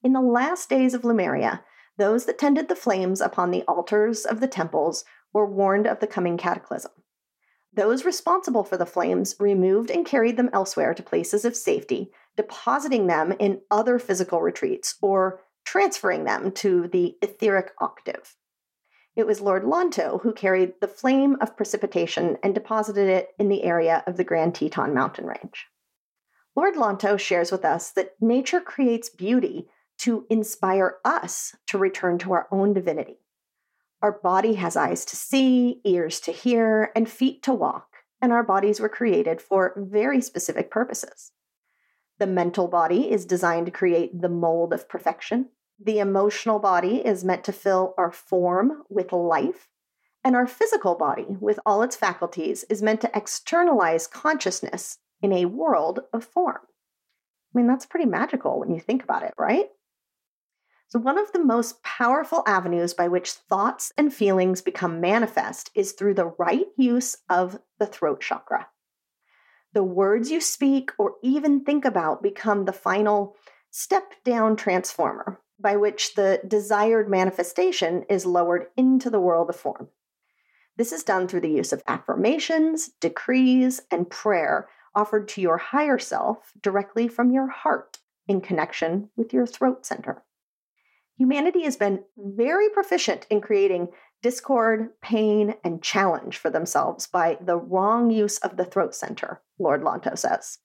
In 0.02 0.12
the 0.12 0.20
last 0.20 0.68
days 0.68 0.92
of 0.92 1.04
Lemuria, 1.04 1.62
those 1.98 2.24
that 2.24 2.38
tended 2.38 2.68
the 2.68 2.74
flames 2.74 3.20
upon 3.20 3.50
the 3.50 3.62
altars 3.62 4.24
of 4.24 4.40
the 4.40 4.48
temples 4.48 5.04
were 5.32 5.46
warned 5.46 5.86
of 5.86 6.00
the 6.00 6.06
coming 6.06 6.36
cataclysm. 6.36 6.92
Those 7.72 8.04
responsible 8.04 8.64
for 8.64 8.76
the 8.76 8.86
flames 8.86 9.36
removed 9.38 9.90
and 9.90 10.04
carried 10.04 10.36
them 10.36 10.50
elsewhere 10.52 10.92
to 10.92 11.02
places 11.02 11.44
of 11.44 11.54
safety, 11.54 12.10
depositing 12.36 13.06
them 13.06 13.32
in 13.38 13.60
other 13.70 13.98
physical 13.98 14.42
retreats 14.42 14.96
or 15.00 15.40
transferring 15.64 16.24
them 16.24 16.50
to 16.52 16.88
the 16.88 17.16
etheric 17.22 17.70
octave. 17.80 18.36
It 19.14 19.26
was 19.26 19.40
Lord 19.40 19.64
Lanto 19.64 20.20
who 20.22 20.32
carried 20.32 20.74
the 20.80 20.88
flame 20.88 21.36
of 21.40 21.56
precipitation 21.56 22.38
and 22.42 22.54
deposited 22.54 23.08
it 23.08 23.28
in 23.38 23.48
the 23.48 23.62
area 23.62 24.02
of 24.06 24.16
the 24.16 24.24
Grand 24.24 24.54
Teton 24.54 24.94
mountain 24.94 25.26
range. 25.26 25.66
Lord 26.56 26.74
Lanto 26.74 27.18
shares 27.18 27.52
with 27.52 27.64
us 27.64 27.92
that 27.92 28.14
nature 28.20 28.60
creates 28.60 29.08
beauty 29.08 29.68
to 29.98 30.26
inspire 30.28 30.96
us 31.04 31.54
to 31.68 31.78
return 31.78 32.18
to 32.18 32.32
our 32.32 32.48
own 32.50 32.72
divinity. 32.72 33.19
Our 34.02 34.12
body 34.12 34.54
has 34.54 34.76
eyes 34.76 35.04
to 35.06 35.16
see, 35.16 35.80
ears 35.84 36.20
to 36.20 36.32
hear, 36.32 36.90
and 36.96 37.08
feet 37.08 37.42
to 37.42 37.52
walk, 37.52 37.96
and 38.22 38.32
our 38.32 38.42
bodies 38.42 38.80
were 38.80 38.88
created 38.88 39.42
for 39.42 39.74
very 39.76 40.22
specific 40.22 40.70
purposes. 40.70 41.32
The 42.18 42.26
mental 42.26 42.66
body 42.66 43.10
is 43.10 43.26
designed 43.26 43.66
to 43.66 43.72
create 43.72 44.20
the 44.20 44.28
mold 44.28 44.72
of 44.72 44.88
perfection. 44.88 45.50
The 45.82 45.98
emotional 45.98 46.58
body 46.58 46.96
is 46.96 47.24
meant 47.24 47.44
to 47.44 47.52
fill 47.52 47.94
our 47.98 48.10
form 48.10 48.84
with 48.88 49.12
life. 49.12 49.68
And 50.22 50.36
our 50.36 50.46
physical 50.46 50.94
body, 50.94 51.36
with 51.40 51.58
all 51.64 51.82
its 51.82 51.96
faculties, 51.96 52.64
is 52.64 52.82
meant 52.82 53.00
to 53.02 53.10
externalize 53.14 54.06
consciousness 54.06 54.98
in 55.22 55.32
a 55.32 55.46
world 55.46 56.00
of 56.12 56.24
form. 56.24 56.60
I 56.62 57.58
mean, 57.58 57.66
that's 57.66 57.86
pretty 57.86 58.06
magical 58.06 58.60
when 58.60 58.70
you 58.70 58.80
think 58.80 59.02
about 59.02 59.22
it, 59.22 59.34
right? 59.38 59.68
So, 60.90 60.98
one 60.98 61.18
of 61.18 61.30
the 61.30 61.38
most 61.38 61.84
powerful 61.84 62.42
avenues 62.48 62.94
by 62.94 63.06
which 63.06 63.30
thoughts 63.30 63.92
and 63.96 64.12
feelings 64.12 64.60
become 64.60 65.00
manifest 65.00 65.70
is 65.72 65.92
through 65.92 66.14
the 66.14 66.34
right 66.36 66.66
use 66.76 67.16
of 67.28 67.60
the 67.78 67.86
throat 67.86 68.20
chakra. 68.20 68.66
The 69.72 69.84
words 69.84 70.32
you 70.32 70.40
speak 70.40 70.90
or 70.98 71.14
even 71.22 71.64
think 71.64 71.84
about 71.84 72.24
become 72.24 72.64
the 72.64 72.72
final 72.72 73.36
step 73.70 74.14
down 74.24 74.56
transformer 74.56 75.38
by 75.60 75.76
which 75.76 76.16
the 76.16 76.40
desired 76.48 77.08
manifestation 77.08 78.02
is 78.08 78.26
lowered 78.26 78.66
into 78.76 79.10
the 79.10 79.20
world 79.20 79.48
of 79.48 79.54
form. 79.54 79.90
This 80.76 80.90
is 80.90 81.04
done 81.04 81.28
through 81.28 81.42
the 81.42 81.52
use 81.52 81.72
of 81.72 81.84
affirmations, 81.86 82.88
decrees, 83.00 83.80
and 83.92 84.10
prayer 84.10 84.68
offered 84.92 85.28
to 85.28 85.40
your 85.40 85.58
higher 85.58 86.00
self 86.00 86.52
directly 86.60 87.06
from 87.06 87.30
your 87.30 87.46
heart 87.46 87.98
in 88.26 88.40
connection 88.40 89.10
with 89.16 89.32
your 89.32 89.46
throat 89.46 89.86
center 89.86 90.24
humanity 91.20 91.64
has 91.64 91.76
been 91.76 92.02
very 92.16 92.70
proficient 92.70 93.26
in 93.28 93.42
creating 93.42 93.86
discord, 94.22 94.88
pain, 95.02 95.54
and 95.62 95.82
challenge 95.82 96.38
for 96.38 96.48
themselves 96.48 97.06
by 97.06 97.36
the 97.42 97.58
wrong 97.58 98.10
use 98.10 98.38
of 98.38 98.56
the 98.56 98.64
throat 98.64 98.94
center, 98.94 99.42
Lord 99.58 99.82
Lanto 99.82 100.16
says. 100.16 100.60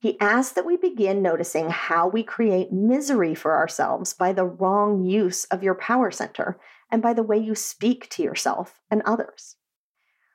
He 0.00 0.18
asks 0.20 0.54
that 0.54 0.66
we 0.66 0.76
begin 0.76 1.22
noticing 1.22 1.70
how 1.70 2.08
we 2.08 2.24
create 2.24 2.72
misery 2.72 3.32
for 3.32 3.54
ourselves 3.54 4.12
by 4.12 4.32
the 4.32 4.44
wrong 4.44 5.04
use 5.04 5.44
of 5.44 5.62
your 5.62 5.76
power 5.76 6.10
center 6.10 6.58
and 6.90 7.00
by 7.00 7.12
the 7.12 7.22
way 7.22 7.38
you 7.38 7.54
speak 7.54 8.08
to 8.10 8.24
yourself 8.24 8.80
and 8.90 9.02
others. 9.02 9.54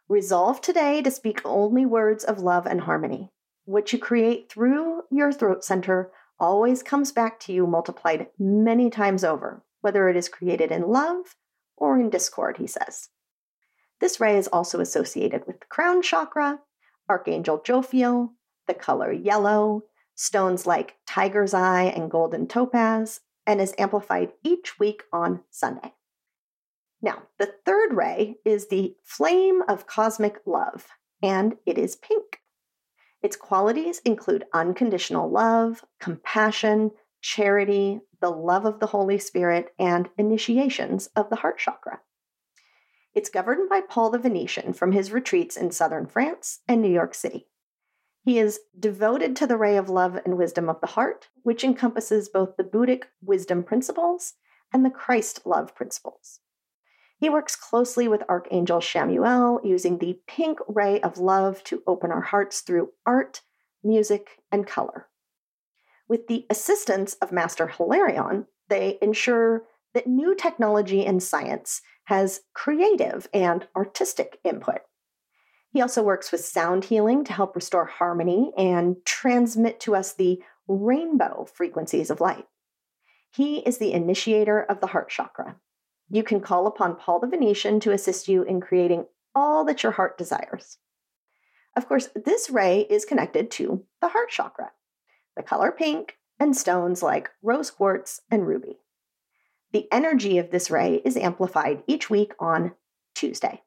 Resolve 0.08 0.62
today 0.62 1.02
to 1.02 1.12
speak 1.12 1.42
only 1.44 1.86
words 1.86 2.24
of 2.24 2.40
love 2.40 2.66
and 2.66 2.80
harmony. 2.82 3.34
What 3.66 3.92
you 3.92 4.00
create 4.00 4.50
through 4.50 5.02
your 5.12 5.34
throat 5.34 5.66
center 5.66 6.10
always 6.40 6.84
comes 6.84 7.12
back 7.12 7.40
to 7.42 7.54
you 7.54 7.68
multiplied 7.68 8.28
many 8.38 8.90
times 8.90 9.24
over, 9.24 9.64
whether 9.82 10.10
it 10.10 10.16
is 10.16 10.30
created 10.30 10.72
in 10.72 10.88
love 10.88 11.36
or 11.78 12.00
in 12.00 12.10
discord, 12.10 12.58
he 12.58 12.68
says. 12.68 13.10
This 14.00 14.20
ray 14.20 14.38
is 14.38 14.48
also 14.48 14.80
associated 14.80 15.46
with 15.46 15.60
the 15.60 15.66
crown 15.68 16.02
chakra, 16.02 16.60
Archangel 17.10 17.60
Jophiel, 17.60 18.30
the 18.68 18.74
color 18.74 19.12
yellow, 19.12 19.84
stones 20.16 20.66
like 20.66 20.98
tiger's 21.08 21.54
eye 21.54 21.84
and 21.84 22.12
golden 22.12 22.48
topaz, 22.48 23.22
and 23.46 23.60
is 23.60 23.74
amplified 23.78 24.32
each 24.44 24.80
week 24.80 25.04
on 25.12 25.42
Sunday. 25.50 25.94
Now, 27.02 27.24
the 27.38 27.54
third 27.66 27.94
ray 27.94 28.38
is 28.46 28.68
the 28.68 28.96
flame 29.04 29.62
of 29.68 29.88
cosmic 29.88 30.42
love, 30.46 30.88
and 31.24 31.58
it 31.66 31.78
is 31.78 31.96
pink. 31.96 32.39
Its 33.22 33.36
qualities 33.36 34.00
include 34.06 34.46
unconditional 34.54 35.30
love, 35.30 35.84
compassion, 36.00 36.92
charity, 37.22 38.00
the 38.22 38.30
love 38.30 38.66
of 38.66 38.80
the 38.80 38.88
Holy 38.88 39.18
Spirit, 39.18 39.74
and 39.78 40.10
initiations 40.18 41.08
of 41.16 41.30
the 41.30 41.38
heart 41.38 41.58
chakra. 41.58 42.00
It's 43.14 43.30
governed 43.30 43.70
by 43.70 43.82
Paul 43.82 44.12
the 44.12 44.20
Venetian 44.20 44.74
from 44.74 44.92
his 44.92 45.12
retreats 45.12 45.58
in 45.58 45.72
southern 45.72 46.06
France 46.06 46.60
and 46.68 46.82
New 46.82 46.92
York 46.92 47.14
City. 47.14 47.48
He 48.24 48.38
is 48.38 48.60
devoted 48.78 49.36
to 49.38 49.48
the 49.48 49.58
ray 49.58 49.76
of 49.76 49.90
love 49.90 50.18
and 50.24 50.38
wisdom 50.38 50.70
of 50.70 50.80
the 50.82 50.88
heart, 50.88 51.30
which 51.44 51.64
encompasses 51.64 52.30
both 52.30 52.56
the 52.56 52.64
Buddhic 52.64 53.06
wisdom 53.22 53.64
principles 53.64 54.34
and 54.72 54.86
the 54.86 54.90
Christ 54.90 55.46
love 55.46 55.74
principles. 55.74 56.40
He 57.20 57.30
works 57.30 57.58
closely 57.58 58.08
with 58.08 58.24
Archangel 58.30 58.80
Chamuel, 58.80 59.60
using 59.66 59.98
the 59.98 60.20
pink 60.26 60.60
ray 60.68 61.02
of 61.02 61.18
love 61.18 61.64
to 61.66 61.84
open 61.86 62.12
our 62.12 62.22
hearts 62.22 62.62
through 62.62 62.94
art, 63.06 63.42
music, 63.84 64.42
and 64.54 64.66
color. 64.66 65.08
With 66.08 66.28
the 66.28 66.46
assistance 66.50 67.16
of 67.16 67.34
Master 67.34 67.68
Hilarion, 67.68 68.46
they 68.70 68.98
ensure 69.02 69.64
that 69.94 70.08
new 70.08 70.34
technology 70.34 71.06
and 71.06 71.22
science 71.22 71.82
has 72.06 72.42
creative 72.54 73.28
and 73.34 73.68
artistic 73.76 74.40
input. 74.46 74.82
He 75.72 75.82
also 75.82 76.02
works 76.02 76.32
with 76.32 76.46
sound 76.46 76.86
healing 76.86 77.26
to 77.26 77.34
help 77.34 77.54
restore 77.54 77.86
harmony 77.86 78.54
and 78.58 78.96
transmit 79.06 79.80
to 79.82 79.96
us 79.96 80.14
the 80.14 80.42
rainbow 80.68 81.46
frequencies 81.54 82.10
of 82.10 82.22
light. 82.22 82.48
He 83.30 83.58
is 83.60 83.78
the 83.78 83.92
initiator 83.92 84.64
of 84.64 84.80
the 84.80 84.88
heart 84.88 85.10
chakra, 85.10 85.58
you 86.10 86.24
can 86.24 86.42
call 86.42 86.68
upon 86.68 86.96
Paul 86.96 87.20
the 87.20 87.28
Venetian 87.28 87.80
to 87.82 87.92
assist 87.92 88.28
you 88.28 88.44
in 88.44 88.62
creating 88.62 89.06
all 89.36 89.64
that 89.66 89.84
your 89.84 89.92
heart 89.94 90.18
desires. 90.18 90.78
Of 91.76 91.88
course, 91.88 92.10
this 92.16 92.50
ray 92.50 92.82
is 92.90 93.06
connected 93.06 93.52
to 93.52 93.86
the 94.02 94.10
heart 94.10 94.30
chakra, 94.30 94.72
the 95.36 95.44
color 95.44 95.72
pink, 95.72 96.18
and 96.40 96.56
stones 96.56 97.04
like 97.04 97.30
rose 97.44 97.70
quartz 97.70 98.22
and 98.32 98.48
ruby. 98.48 98.80
The 99.72 99.88
energy 99.92 100.40
of 100.40 100.50
this 100.50 100.72
ray 100.72 101.02
is 101.06 101.16
amplified 101.16 101.84
each 101.86 102.10
week 102.10 102.34
on 102.40 102.74
Tuesday. 103.14 103.62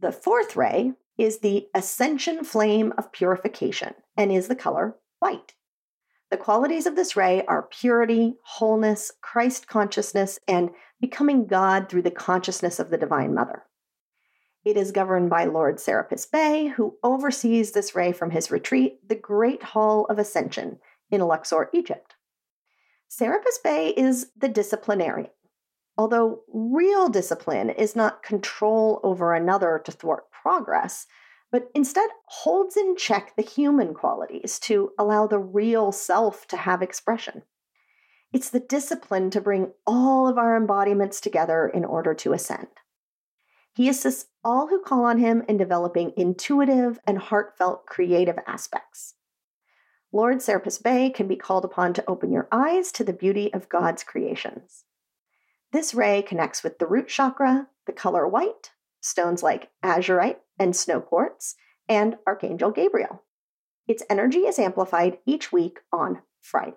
The 0.00 0.12
fourth 0.12 0.56
ray 0.56 0.94
is 1.18 1.38
the 1.38 1.68
ascension 1.74 2.42
flame 2.42 2.92
of 2.96 3.12
purification 3.12 3.94
and 4.16 4.32
is 4.32 4.48
the 4.48 4.56
color 4.56 4.96
white. 5.18 5.54
The 6.30 6.36
qualities 6.36 6.86
of 6.86 6.96
this 6.96 7.16
ray 7.16 7.44
are 7.46 7.62
purity, 7.62 8.36
wholeness, 8.42 9.12
Christ 9.20 9.68
consciousness, 9.68 10.38
and 10.48 10.70
becoming 11.00 11.46
God 11.46 11.88
through 11.88 12.02
the 12.02 12.10
consciousness 12.10 12.78
of 12.78 12.90
the 12.90 12.98
Divine 12.98 13.34
Mother. 13.34 13.64
It 14.64 14.76
is 14.76 14.92
governed 14.92 15.28
by 15.28 15.44
Lord 15.44 15.78
Serapis 15.78 16.24
Bey, 16.24 16.68
who 16.68 16.96
oversees 17.02 17.72
this 17.72 17.94
ray 17.94 18.12
from 18.12 18.30
his 18.30 18.50
retreat, 18.50 19.06
the 19.06 19.14
Great 19.14 19.62
Hall 19.62 20.06
of 20.06 20.18
Ascension 20.18 20.78
in 21.10 21.20
Luxor, 21.20 21.68
Egypt. 21.72 22.14
Serapis 23.08 23.58
Bey 23.62 23.90
is 23.90 24.30
the 24.36 24.48
disciplinarian. 24.48 25.30
Although 25.96 26.42
real 26.48 27.08
discipline 27.08 27.70
is 27.70 27.94
not 27.94 28.22
control 28.22 29.00
over 29.04 29.34
another 29.34 29.80
to 29.84 29.92
thwart 29.92 30.24
progress, 30.32 31.06
but 31.54 31.70
instead 31.72 32.10
holds 32.26 32.76
in 32.76 32.96
check 32.96 33.36
the 33.36 33.42
human 33.42 33.94
qualities 33.94 34.58
to 34.58 34.90
allow 34.98 35.24
the 35.24 35.38
real 35.38 35.92
self 35.92 36.48
to 36.48 36.56
have 36.56 36.82
expression. 36.82 37.42
It's 38.32 38.50
the 38.50 38.58
discipline 38.58 39.30
to 39.30 39.40
bring 39.40 39.70
all 39.86 40.26
of 40.26 40.36
our 40.36 40.56
embodiments 40.56 41.20
together 41.20 41.68
in 41.68 41.84
order 41.84 42.12
to 42.12 42.32
ascend. 42.32 42.66
He 43.72 43.88
assists 43.88 44.30
all 44.42 44.66
who 44.66 44.82
call 44.82 45.04
on 45.04 45.18
him 45.18 45.44
in 45.48 45.56
developing 45.56 46.12
intuitive 46.16 46.98
and 47.06 47.18
heartfelt 47.18 47.86
creative 47.86 48.40
aspects. 48.48 49.14
Lord 50.10 50.42
Serapis 50.42 50.78
Bey 50.78 51.08
can 51.08 51.28
be 51.28 51.36
called 51.36 51.64
upon 51.64 51.92
to 51.92 52.04
open 52.08 52.32
your 52.32 52.48
eyes 52.50 52.90
to 52.90 53.04
the 53.04 53.12
beauty 53.12 53.54
of 53.54 53.68
God's 53.68 54.02
creations. 54.02 54.86
This 55.70 55.94
ray 55.94 56.20
connects 56.20 56.64
with 56.64 56.80
the 56.80 56.86
root 56.88 57.06
chakra, 57.06 57.68
the 57.86 57.92
color 57.92 58.26
white, 58.26 58.72
stones 59.04 59.42
like 59.42 59.70
azurite 59.84 60.38
and 60.58 60.74
snow 60.74 61.00
quartz, 61.00 61.54
and 61.88 62.16
Archangel 62.26 62.70
Gabriel. 62.70 63.22
Its 63.86 64.02
energy 64.08 64.40
is 64.40 64.58
amplified 64.58 65.18
each 65.26 65.52
week 65.52 65.80
on 65.92 66.22
Friday. 66.40 66.76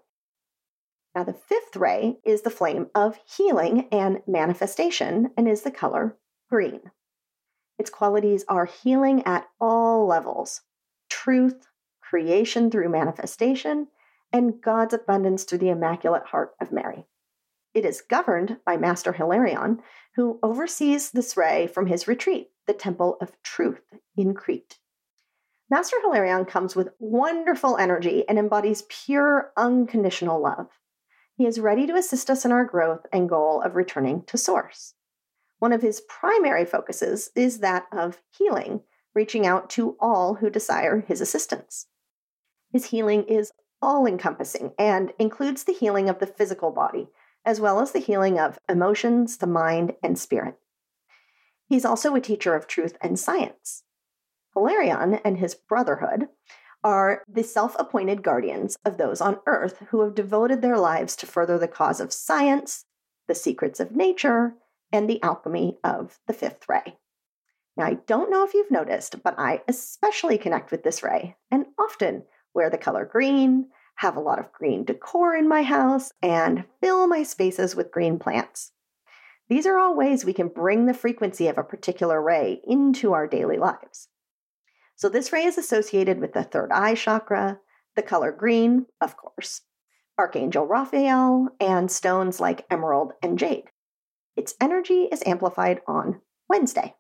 Now, 1.16 1.24
the 1.24 1.34
fifth 1.34 1.76
ray 1.76 2.20
is 2.26 2.42
the 2.42 2.50
flame 2.50 2.88
of 2.94 3.20
healing 3.26 3.88
and 3.92 4.22
manifestation 4.28 5.32
and 5.38 5.48
is 5.48 5.62
the 5.62 5.72
color 5.72 6.18
green. 6.50 6.92
Its 7.80 7.90
qualities 7.90 8.44
are 8.48 8.66
healing 8.66 9.24
at 9.26 9.48
all 9.60 10.06
levels 10.06 10.62
truth, 11.10 11.68
creation 12.02 12.70
through 12.70 12.90
manifestation, 12.90 13.88
and 14.32 14.62
God's 14.62 14.94
abundance 14.94 15.44
through 15.44 15.60
the 15.60 15.70
Immaculate 15.70 16.26
Heart 16.26 16.52
of 16.60 16.72
Mary. 16.72 17.06
It 17.78 17.86
is 17.86 18.02
governed 18.02 18.58
by 18.66 18.76
Master 18.76 19.14
Hilarion, 19.14 19.84
who 20.16 20.40
oversees 20.42 21.12
this 21.12 21.38
ray 21.38 21.68
from 21.68 21.86
his 21.86 22.08
retreat, 22.08 22.50
the 22.66 22.74
Temple 22.74 23.20
of 23.22 23.40
Truth 23.44 23.94
in 24.18 24.34
Crete. 24.34 24.80
Master 25.70 25.96
Hilarion 26.02 26.46
comes 26.46 26.76
with 26.76 26.90
wonderful 26.98 27.78
energy 27.78 28.28
and 28.28 28.40
embodies 28.40 28.82
pure, 28.90 29.52
unconditional 29.56 30.42
love. 30.42 30.70
He 31.36 31.46
is 31.46 31.60
ready 31.60 31.86
to 31.86 31.94
assist 31.94 32.32
us 32.32 32.46
in 32.46 32.52
our 32.52 32.66
growth 32.66 33.06
and 33.14 33.30
goal 33.30 33.62
of 33.62 33.76
returning 33.76 34.24
to 34.24 34.40
Source. 34.40 34.96
One 35.60 35.72
of 35.72 35.84
his 35.84 36.02
primary 36.02 36.66
focuses 36.66 37.30
is 37.36 37.60
that 37.60 37.86
of 37.92 38.24
healing, 38.36 38.82
reaching 39.14 39.46
out 39.46 39.70
to 39.70 39.96
all 40.00 40.34
who 40.34 40.50
desire 40.50 41.02
his 41.02 41.22
assistance. 41.22 41.86
His 42.72 42.86
healing 42.86 43.26
is 43.26 43.52
all 43.84 44.08
encompassing 44.08 44.72
and 44.80 45.14
includes 45.20 45.66
the 45.66 45.74
healing 45.74 46.10
of 46.10 46.18
the 46.18 46.26
physical 46.26 46.72
body, 46.72 47.10
as 47.46 47.60
well 47.60 47.80
as 47.80 47.92
the 47.92 48.00
healing 48.00 48.40
of 48.40 48.60
emotions, 48.68 49.38
the 49.38 49.48
mind, 49.48 49.96
and 50.04 50.18
spirit. 50.18 50.58
He's 51.68 51.86
also 51.86 52.16
a 52.16 52.22
teacher 52.22 52.56
of 52.56 52.68
truth 52.68 52.98
and 53.02 53.20
science. 53.20 53.84
Hilarion 54.56 55.20
and 55.24 55.38
his 55.38 55.56
brotherhood 55.56 56.28
are 56.84 57.24
the 57.28 57.44
self 57.44 57.76
appointed 57.78 58.24
guardians 58.24 58.78
of 58.86 58.98
those 58.98 59.22
on 59.22 59.40
Earth 59.46 59.80
who 59.90 60.02
have 60.02 60.16
devoted 60.16 60.62
their 60.62 60.78
lives 60.78 61.16
to 61.18 61.26
further 61.26 61.58
the 61.58 61.68
cause 61.68 62.00
of 62.00 62.14
science, 62.14 62.86
the 63.28 63.36
secrets 63.36 63.80
of 63.80 63.96
nature, 63.96 64.56
and 64.92 65.10
the 65.10 65.22
alchemy 65.22 65.78
of 65.84 66.20
the 66.28 66.34
fifth 66.34 66.70
ray. 66.70 66.98
Now, 67.76 67.86
I 67.86 67.96
don't 68.08 68.32
know 68.32 68.44
if 68.44 68.54
you've 68.54 68.72
noticed, 68.72 69.22
but 69.22 69.36
I 69.38 69.62
especially 69.68 70.38
connect 70.38 70.72
with 70.72 70.84
this 70.84 71.04
ray 71.04 71.36
and 71.52 71.66
often 71.80 72.24
wear 72.54 72.70
the 72.70 72.78
color 72.78 73.06
green, 73.06 73.68
have 73.98 74.16
a 74.16 74.22
lot 74.22 74.40
of 74.40 74.52
green 74.52 74.84
decor 74.84 75.36
in 75.36 75.48
my 75.48 75.64
house, 75.64 76.12
and 76.22 76.66
fill 76.82 77.08
my 77.08 77.24
spaces 77.24 77.76
with 77.76 77.92
green 77.92 78.18
plants. 78.18 78.72
These 79.50 79.66
are 79.66 79.78
all 79.78 79.96
ways 79.96 80.26
we 80.26 80.34
can 80.34 80.50
bring 80.50 80.86
the 80.86 80.94
frequency 80.94 81.48
of 81.48 81.58
a 81.58 81.64
particular 81.64 82.22
ray 82.22 82.62
into 82.66 83.14
our 83.14 83.28
daily 83.28 83.58
lives. 83.58 84.10
So 84.96 85.10
this 85.10 85.32
ray 85.32 85.46
is 85.46 85.58
associated 85.58 86.20
with 86.20 86.34
the 86.34 86.44
third 86.44 86.72
eye 86.72 86.96
chakra, 86.96 87.60
the 87.96 88.02
color 88.02 88.32
green, 88.32 88.88
of 89.00 89.16
course, 89.16 89.62
Archangel 90.18 90.66
Raphael, 90.66 91.50
and 91.60 91.92
stones 91.92 92.40
like 92.40 92.66
emerald 92.70 93.14
and 93.22 93.40
jade. 93.40 93.66
Its 94.36 94.54
energy 94.60 95.08
is 95.12 95.24
amplified 95.26 95.82
on 95.88 96.22
Wednesday. 96.50 96.96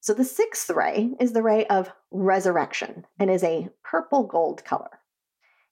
So 0.00 0.14
the 0.14 0.24
sixth 0.24 0.70
ray 0.70 1.12
is 1.20 1.32
the 1.32 1.42
ray 1.42 1.66
of 1.66 1.90
resurrection 2.10 3.06
and 3.18 3.30
is 3.30 3.44
a 3.44 3.68
purple 3.84 4.24
gold 4.24 4.64
color. 4.64 5.01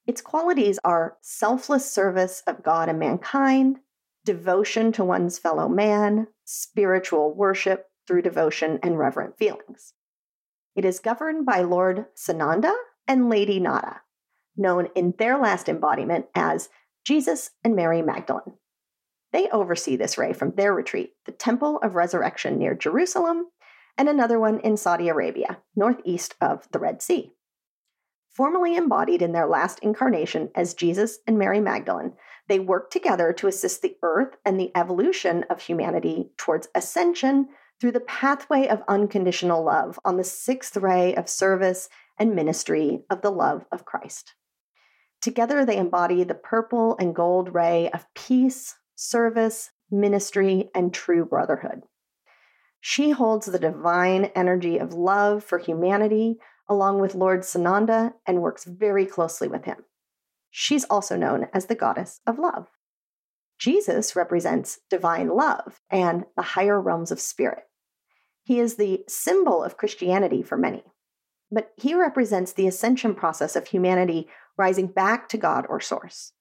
Its 0.07 0.21
qualities 0.21 0.79
are 0.83 1.17
selfless 1.21 1.91
service 1.91 2.43
of 2.47 2.63
God 2.63 2.89
and 2.89 2.99
mankind, 2.99 3.79
devotion 4.25 4.91
to 4.93 5.03
one's 5.03 5.37
fellow 5.37 5.67
man, 5.67 6.27
spiritual 6.43 7.33
worship 7.33 7.87
through 8.07 8.21
devotion 8.21 8.79
and 8.81 8.97
reverent 8.97 9.37
feelings. 9.37 9.93
It 10.75 10.85
is 10.85 10.99
governed 10.99 11.45
by 11.45 11.61
Lord 11.61 12.05
Sananda 12.15 12.73
and 13.07 13.29
Lady 13.29 13.59
Nada, 13.59 14.01
known 14.55 14.87
in 14.95 15.13
their 15.17 15.37
last 15.37 15.69
embodiment 15.69 16.25
as 16.33 16.69
Jesus 17.05 17.51
and 17.63 17.75
Mary 17.75 18.01
Magdalene. 18.01 18.55
They 19.33 19.49
oversee 19.49 19.95
this 19.95 20.17
ray 20.17 20.33
from 20.33 20.51
their 20.51 20.73
retreat, 20.73 21.13
the 21.25 21.31
Temple 21.31 21.79
of 21.83 21.95
Resurrection 21.95 22.57
near 22.57 22.75
Jerusalem, 22.75 23.47
and 23.97 24.09
another 24.09 24.39
one 24.39 24.59
in 24.59 24.77
Saudi 24.77 25.09
Arabia, 25.09 25.59
northeast 25.75 26.35
of 26.41 26.67
the 26.71 26.79
Red 26.79 27.01
Sea. 27.01 27.33
Formally 28.33 28.75
embodied 28.75 29.21
in 29.21 29.33
their 29.33 29.47
last 29.47 29.79
incarnation 29.79 30.51
as 30.55 30.73
Jesus 30.73 31.19
and 31.27 31.37
Mary 31.37 31.59
Magdalene, 31.59 32.13
they 32.47 32.59
work 32.59 32.89
together 32.89 33.33
to 33.33 33.47
assist 33.47 33.81
the 33.81 33.97
earth 34.03 34.37
and 34.45 34.59
the 34.59 34.71
evolution 34.75 35.43
of 35.49 35.61
humanity 35.61 36.31
towards 36.37 36.69
ascension 36.73 37.49
through 37.79 37.91
the 37.91 37.99
pathway 37.99 38.67
of 38.67 38.83
unconditional 38.87 39.63
love 39.63 39.99
on 40.05 40.15
the 40.15 40.23
sixth 40.23 40.77
ray 40.77 41.13
of 41.15 41.27
service 41.27 41.89
and 42.17 42.35
ministry 42.35 43.03
of 43.09 43.21
the 43.21 43.31
love 43.31 43.65
of 43.71 43.83
Christ. 43.85 44.35
Together, 45.21 45.65
they 45.65 45.77
embody 45.77 46.23
the 46.23 46.33
purple 46.33 46.95
and 46.99 47.13
gold 47.13 47.53
ray 47.53 47.89
of 47.91 48.05
peace, 48.15 48.75
service, 48.95 49.71
ministry, 49.89 50.69
and 50.73 50.93
true 50.93 51.25
brotherhood. 51.25 51.83
She 52.79 53.11
holds 53.11 53.45
the 53.45 53.59
divine 53.59 54.25
energy 54.35 54.77
of 54.77 54.93
love 54.93 55.43
for 55.43 55.59
humanity 55.59 56.37
along 56.71 57.01
with 57.01 57.15
Lord 57.15 57.41
Sananda 57.41 58.13
and 58.25 58.41
works 58.41 58.63
very 58.63 59.05
closely 59.05 59.49
with 59.49 59.65
him. 59.65 59.83
She's 60.49 60.85
also 60.85 61.17
known 61.17 61.49
as 61.53 61.65
the 61.65 61.75
goddess 61.75 62.21
of 62.25 62.39
love. 62.39 62.69
Jesus 63.59 64.15
represents 64.15 64.79
divine 64.89 65.27
love 65.27 65.81
and 65.89 66.23
the 66.37 66.41
higher 66.41 66.79
realms 66.79 67.11
of 67.11 67.19
spirit. 67.19 67.65
He 68.43 68.57
is 68.61 68.75
the 68.75 69.03
symbol 69.09 69.61
of 69.61 69.75
Christianity 69.75 70.41
for 70.41 70.57
many, 70.57 70.85
but 71.51 71.73
he 71.75 71.93
represents 71.93 72.53
the 72.53 72.67
ascension 72.67 73.15
process 73.15 73.57
of 73.57 73.67
humanity 73.67 74.29
rising 74.57 74.87
back 74.87 75.27
to 75.27 75.37
God 75.37 75.65
or 75.67 75.81
Source. 75.81 76.31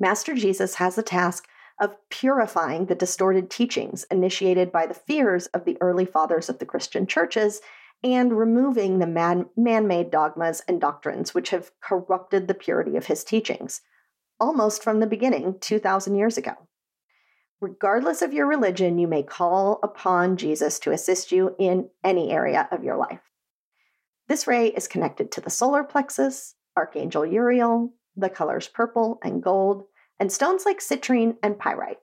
Master 0.00 0.34
Jesus 0.34 0.74
has 0.74 0.96
the 0.96 1.04
task 1.04 1.46
of 1.80 1.96
purifying 2.10 2.86
the 2.86 2.96
distorted 2.96 3.48
teachings 3.48 4.04
initiated 4.10 4.72
by 4.72 4.86
the 4.86 4.94
fears 4.94 5.46
of 5.48 5.64
the 5.64 5.78
early 5.80 6.04
fathers 6.04 6.48
of 6.48 6.58
the 6.58 6.66
Christian 6.66 7.06
churches 7.06 7.60
and 8.04 8.36
removing 8.36 8.98
the 8.98 9.06
man 9.06 9.86
made 9.86 10.10
dogmas 10.10 10.62
and 10.66 10.80
doctrines 10.80 11.34
which 11.34 11.50
have 11.50 11.70
corrupted 11.80 12.48
the 12.48 12.54
purity 12.54 12.96
of 12.96 13.06
his 13.06 13.22
teachings, 13.24 13.82
almost 14.40 14.82
from 14.82 15.00
the 15.00 15.06
beginning 15.06 15.56
2,000 15.60 16.16
years 16.16 16.36
ago. 16.36 16.54
Regardless 17.60 18.22
of 18.22 18.32
your 18.32 18.46
religion, 18.46 18.98
you 18.98 19.06
may 19.06 19.22
call 19.22 19.78
upon 19.84 20.36
Jesus 20.36 20.80
to 20.80 20.90
assist 20.90 21.30
you 21.30 21.54
in 21.58 21.88
any 22.02 22.32
area 22.32 22.68
of 22.72 22.82
your 22.82 22.96
life. 22.96 23.20
This 24.26 24.48
ray 24.48 24.68
is 24.68 24.88
connected 24.88 25.30
to 25.32 25.40
the 25.40 25.50
solar 25.50 25.84
plexus, 25.84 26.56
Archangel 26.76 27.24
Uriel, 27.24 27.92
the 28.16 28.28
colors 28.28 28.66
purple 28.66 29.20
and 29.22 29.42
gold, 29.42 29.84
and 30.18 30.32
stones 30.32 30.64
like 30.66 30.80
citrine 30.80 31.36
and 31.42 31.58
pyrite. 31.58 31.98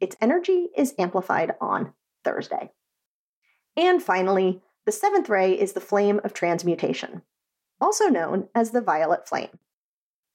Its 0.00 0.16
energy 0.20 0.68
is 0.76 0.94
amplified 0.98 1.54
on 1.60 1.94
Thursday. 2.24 2.70
And 3.76 4.02
finally, 4.02 4.62
the 4.90 4.96
seventh 4.96 5.28
ray 5.28 5.52
is 5.52 5.72
the 5.72 5.80
flame 5.80 6.20
of 6.24 6.34
transmutation, 6.34 7.22
also 7.80 8.08
known 8.08 8.48
as 8.56 8.72
the 8.72 8.80
violet 8.80 9.28
flame. 9.28 9.60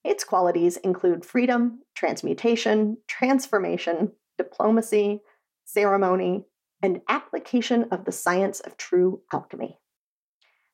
Its 0.02 0.24
qualities 0.24 0.78
include 0.78 1.26
freedom, 1.26 1.80
transmutation, 1.94 2.96
transformation, 3.06 4.13
diplomacy, 4.38 5.20
ceremony, 5.65 6.46
and 6.82 7.02
application 7.10 7.89
of 7.91 8.06
the 8.06 8.13
science 8.13 8.62
of 8.62 8.78
true 8.78 9.20
alchemy. 9.34 9.78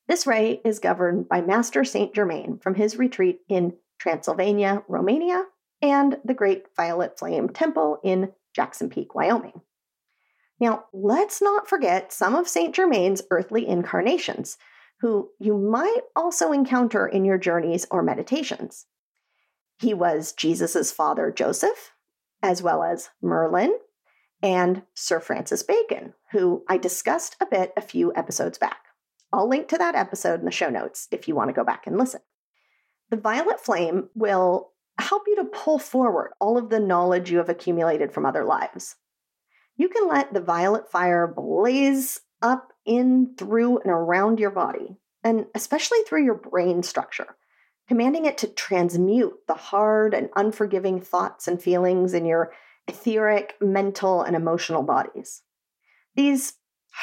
This 0.06 0.28
ray 0.28 0.60
is 0.64 0.78
governed 0.78 1.28
by 1.28 1.40
Master 1.40 1.82
Saint 1.82 2.14
Germain 2.14 2.60
from 2.62 2.76
his 2.76 2.96
retreat 2.96 3.40
in 3.48 3.72
Transylvania, 3.98 4.84
Romania, 4.86 5.42
and 5.82 6.18
the 6.24 6.34
Great 6.34 6.66
Violet 6.76 7.18
Flame 7.18 7.48
Temple 7.48 7.98
in 8.04 8.30
Jackson 8.54 8.90
Peak, 8.90 9.16
Wyoming. 9.16 9.60
Now, 10.62 10.84
let's 10.92 11.42
not 11.42 11.68
forget 11.68 12.12
some 12.12 12.36
of 12.36 12.46
Saint 12.46 12.72
Germain's 12.72 13.20
earthly 13.32 13.66
incarnations, 13.66 14.58
who 15.00 15.30
you 15.40 15.58
might 15.58 16.02
also 16.14 16.52
encounter 16.52 17.04
in 17.04 17.24
your 17.24 17.36
journeys 17.36 17.84
or 17.90 18.00
meditations. 18.00 18.86
He 19.80 19.92
was 19.92 20.32
Jesus' 20.32 20.92
father, 20.92 21.32
Joseph, 21.32 21.90
as 22.44 22.62
well 22.62 22.84
as 22.84 23.10
Merlin 23.20 23.76
and 24.40 24.82
Sir 24.94 25.18
Francis 25.18 25.64
Bacon, 25.64 26.14
who 26.30 26.62
I 26.68 26.78
discussed 26.78 27.34
a 27.40 27.46
bit 27.46 27.72
a 27.76 27.80
few 27.80 28.14
episodes 28.14 28.56
back. 28.56 28.84
I'll 29.32 29.48
link 29.48 29.66
to 29.66 29.78
that 29.78 29.96
episode 29.96 30.38
in 30.38 30.44
the 30.44 30.52
show 30.52 30.70
notes 30.70 31.08
if 31.10 31.26
you 31.26 31.34
want 31.34 31.48
to 31.48 31.54
go 31.54 31.64
back 31.64 31.88
and 31.88 31.98
listen. 31.98 32.20
The 33.10 33.16
violet 33.16 33.58
flame 33.58 34.10
will 34.14 34.70
help 35.00 35.24
you 35.26 35.34
to 35.34 35.44
pull 35.44 35.80
forward 35.80 36.34
all 36.40 36.56
of 36.56 36.70
the 36.70 36.78
knowledge 36.78 37.32
you 37.32 37.38
have 37.38 37.48
accumulated 37.48 38.12
from 38.12 38.24
other 38.24 38.44
lives. 38.44 38.94
You 39.82 39.88
can 39.88 40.08
let 40.08 40.32
the 40.32 40.40
violet 40.40 40.88
fire 40.92 41.26
blaze 41.26 42.20
up 42.40 42.72
in, 42.86 43.34
through, 43.36 43.80
and 43.80 43.90
around 43.90 44.38
your 44.38 44.52
body, 44.52 44.96
and 45.24 45.46
especially 45.56 45.98
through 46.06 46.24
your 46.24 46.36
brain 46.36 46.84
structure 46.84 47.34
commanding 47.88 48.24
it 48.24 48.38
to 48.38 48.46
transmute 48.46 49.34
the 49.48 49.54
hard 49.54 50.14
and 50.14 50.30
unforgiving 50.36 51.00
thoughts 51.00 51.48
and 51.48 51.60
feelings 51.60 52.14
in 52.14 52.24
your 52.24 52.52
etheric, 52.86 53.54
mental, 53.60 54.22
and 54.22 54.36
emotional 54.36 54.84
bodies. 54.84 55.42
These 56.14 56.52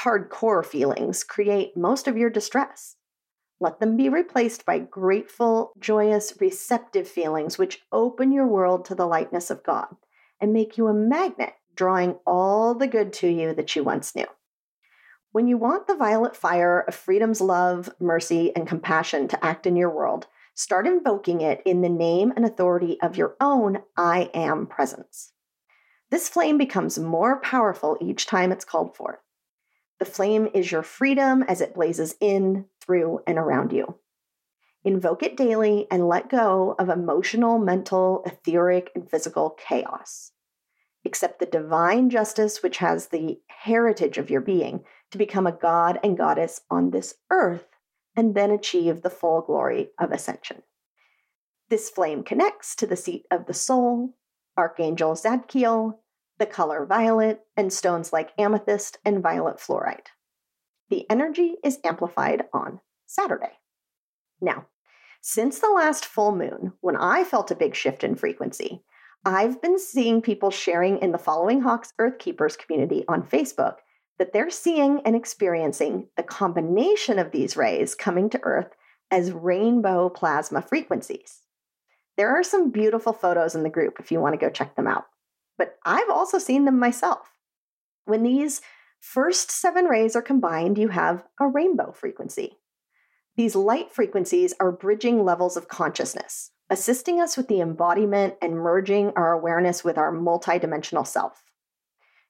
hardcore 0.04 0.66
feelings 0.66 1.26
create 1.26 1.76
most 1.76 2.08
of 2.08 2.18
your 2.18 2.30
distress. 2.30 2.96
Let 3.60 3.82
them 3.82 3.98
be 3.98 4.08
replaced 4.08 4.66
by 4.66 4.80
grateful, 4.80 5.74
joyous, 5.78 6.34
receptive 6.40 7.10
feelings 7.10 7.58
which 7.58 7.82
open 7.92 8.32
your 8.32 8.48
world 8.48 8.86
to 8.86 8.96
the 8.96 9.06
lightness 9.06 9.50
of 9.50 9.66
God 9.66 9.98
and 10.40 10.54
make 10.54 10.78
you 10.78 10.88
a 10.88 10.94
magnet, 10.94 11.56
drawing 11.80 12.18
all 12.28 12.76
the 12.76 12.88
good 12.88 13.14
to 13.14 13.30
you 13.30 13.54
that 13.54 13.74
you 13.74 13.86
once 13.86 14.14
knew. 14.14 14.26
When 15.32 15.48
you 15.48 15.58
want 15.58 15.88
the 15.88 15.96
violet 15.96 16.36
fire 16.36 16.82
of 16.82 16.94
freedom's 16.94 17.40
love, 17.40 17.90
mercy, 18.02 18.54
and 18.54 18.68
compassion 18.68 19.30
to 19.30 19.46
act 19.46 19.66
in 19.66 19.78
your 19.78 19.90
world, 19.90 20.28
start 20.54 20.86
invoking 20.86 21.40
it 21.40 21.62
in 21.66 21.80
the 21.80 21.88
name 21.88 22.34
and 22.36 22.44
authority 22.44 23.00
of 23.02 23.16
your 23.16 23.38
own 23.40 23.78
I 23.96 24.30
am 24.34 24.68
presence. 24.68 25.32
This 26.10 26.28
flame 26.28 26.58
becomes 26.58 27.00
more 27.00 27.40
powerful 27.40 27.98
each 28.02 28.26
time 28.26 28.52
it's 28.52 28.66
called 28.66 28.98
forth. 28.98 29.20
The 30.00 30.06
flame 30.06 30.50
is 30.54 30.74
your 30.74 30.84
freedom 30.84 31.44
as 31.44 31.62
it 31.62 31.76
blazes 31.76 32.14
in, 32.20 32.66
through, 32.82 33.22
and 33.26 33.38
around 33.38 33.72
you. 33.72 33.96
Invoke 34.84 35.24
it 35.24 35.38
daily 35.38 35.88
and 35.90 36.10
let 36.10 36.30
go 36.30 36.76
of 36.78 36.90
emotional, 36.90 37.58
mental, 37.58 38.22
etheric, 38.26 38.92
and 38.96 39.10
physical 39.10 39.52
chaos. 39.52 40.34
Accept 41.06 41.40
the 41.40 41.46
divine 41.46 42.10
justice 42.10 42.62
which 42.62 42.78
has 42.78 43.08
the 43.08 43.40
heritage 43.48 44.18
of 44.18 44.30
your 44.30 44.42
being 44.42 44.84
to 45.12 45.18
become 45.18 45.48
a 45.48 45.52
god 45.52 46.00
and 46.04 46.18
goddess 46.18 46.62
on 46.70 46.92
this 46.92 47.16
earth 47.30 47.66
and 48.16 48.36
then 48.36 48.52
achieve 48.52 49.02
the 49.02 49.10
full 49.10 49.42
glory 49.42 49.90
of 49.98 50.12
ascension. 50.12 50.62
This 51.70 51.90
flame 51.90 52.24
connects 52.24 52.76
to 52.78 52.88
the 52.88 52.96
seat 52.96 53.26
of 53.32 53.46
the 53.46 53.54
soul, 53.54 54.16
Archangel 54.58 55.14
Zadkiel, 55.14 56.00
the 56.38 56.46
color 56.46 56.86
violet, 56.86 57.42
and 57.56 57.72
stones 57.72 58.12
like 58.12 58.34
amethyst 58.38 58.98
and 59.06 59.22
violet 59.22 59.58
fluorite. 59.58 60.08
The 60.90 61.10
energy 61.10 61.56
is 61.64 61.80
amplified 61.84 62.46
on 62.52 62.80
Saturday. 63.06 63.60
Now, 64.42 64.68
since 65.22 65.60
the 65.60 65.70
last 65.70 66.06
full 66.06 66.36
moon, 66.36 66.74
when 66.82 66.96
I 66.96 67.24
felt 67.24 67.52
a 67.52 67.56
big 67.56 67.76
shift 67.76 68.04
in 68.04 68.16
frequency, 68.16 68.84
I've 69.26 69.62
been 69.62 69.78
seeing 69.78 70.22
people 70.22 70.50
sharing 70.50 71.00
in 71.00 71.12
the 71.12 71.18
Following 71.18 71.62
Hawks 71.62 71.94
Earth 72.00 72.20
Keepers 72.20 72.56
community 72.56 73.04
on 73.08 73.24
Facebook 73.24 73.76
that 74.18 74.34
they're 74.34 74.50
seeing 74.50 75.02
and 75.06 75.16
experiencing 75.16 76.08
the 76.18 76.24
combination 76.24 77.20
of 77.20 77.32
these 77.32 77.58
rays 77.58 77.96
coming 77.96 78.30
to 78.32 78.44
Earth 78.44 78.76
as 79.12 79.32
rainbow 79.32 80.10
plasma 80.10 80.62
frequencies. 80.62 81.40
There 82.18 82.30
are 82.30 82.44
some 82.44 82.72
beautiful 82.72 83.14
photos 83.14 83.56
in 83.56 83.64
the 83.64 83.70
group 83.70 84.00
if 84.00 84.12
you 84.12 84.20
want 84.20 84.34
to 84.34 84.46
go 84.46 84.50
check 84.50 84.76
them 84.76 84.88
out 84.88 85.06
but 85.60 85.78
I've 85.86 86.10
also 86.10 86.40
seen 86.40 86.66
them 86.66 86.80
myself. 86.80 87.34
When 88.06 88.24
these 88.24 88.62
first 89.00 89.52
seven 89.52 89.86
rays 89.86 90.16
are 90.16 90.22
combined, 90.22 90.80
you 90.80 90.88
have 90.88 91.24
a 91.40 91.48
rainbow 91.48 91.92
frequency. 91.92 92.58
These 93.36 93.56
light 93.56 93.92
frequencies 93.92 94.56
are 94.60 94.72
bridging 94.72 95.24
levels 95.24 95.58
of 95.58 95.68
consciousness, 95.68 96.52
assisting 96.70 97.20
us 97.20 97.36
with 97.36 97.48
the 97.48 97.62
embodiment 97.62 98.36
and 98.42 98.58
merging 98.58 99.12
our 99.16 99.34
awareness 99.34 99.84
with 99.84 99.98
our 99.98 100.14
multidimensional 100.14 101.06
self. 101.06 101.44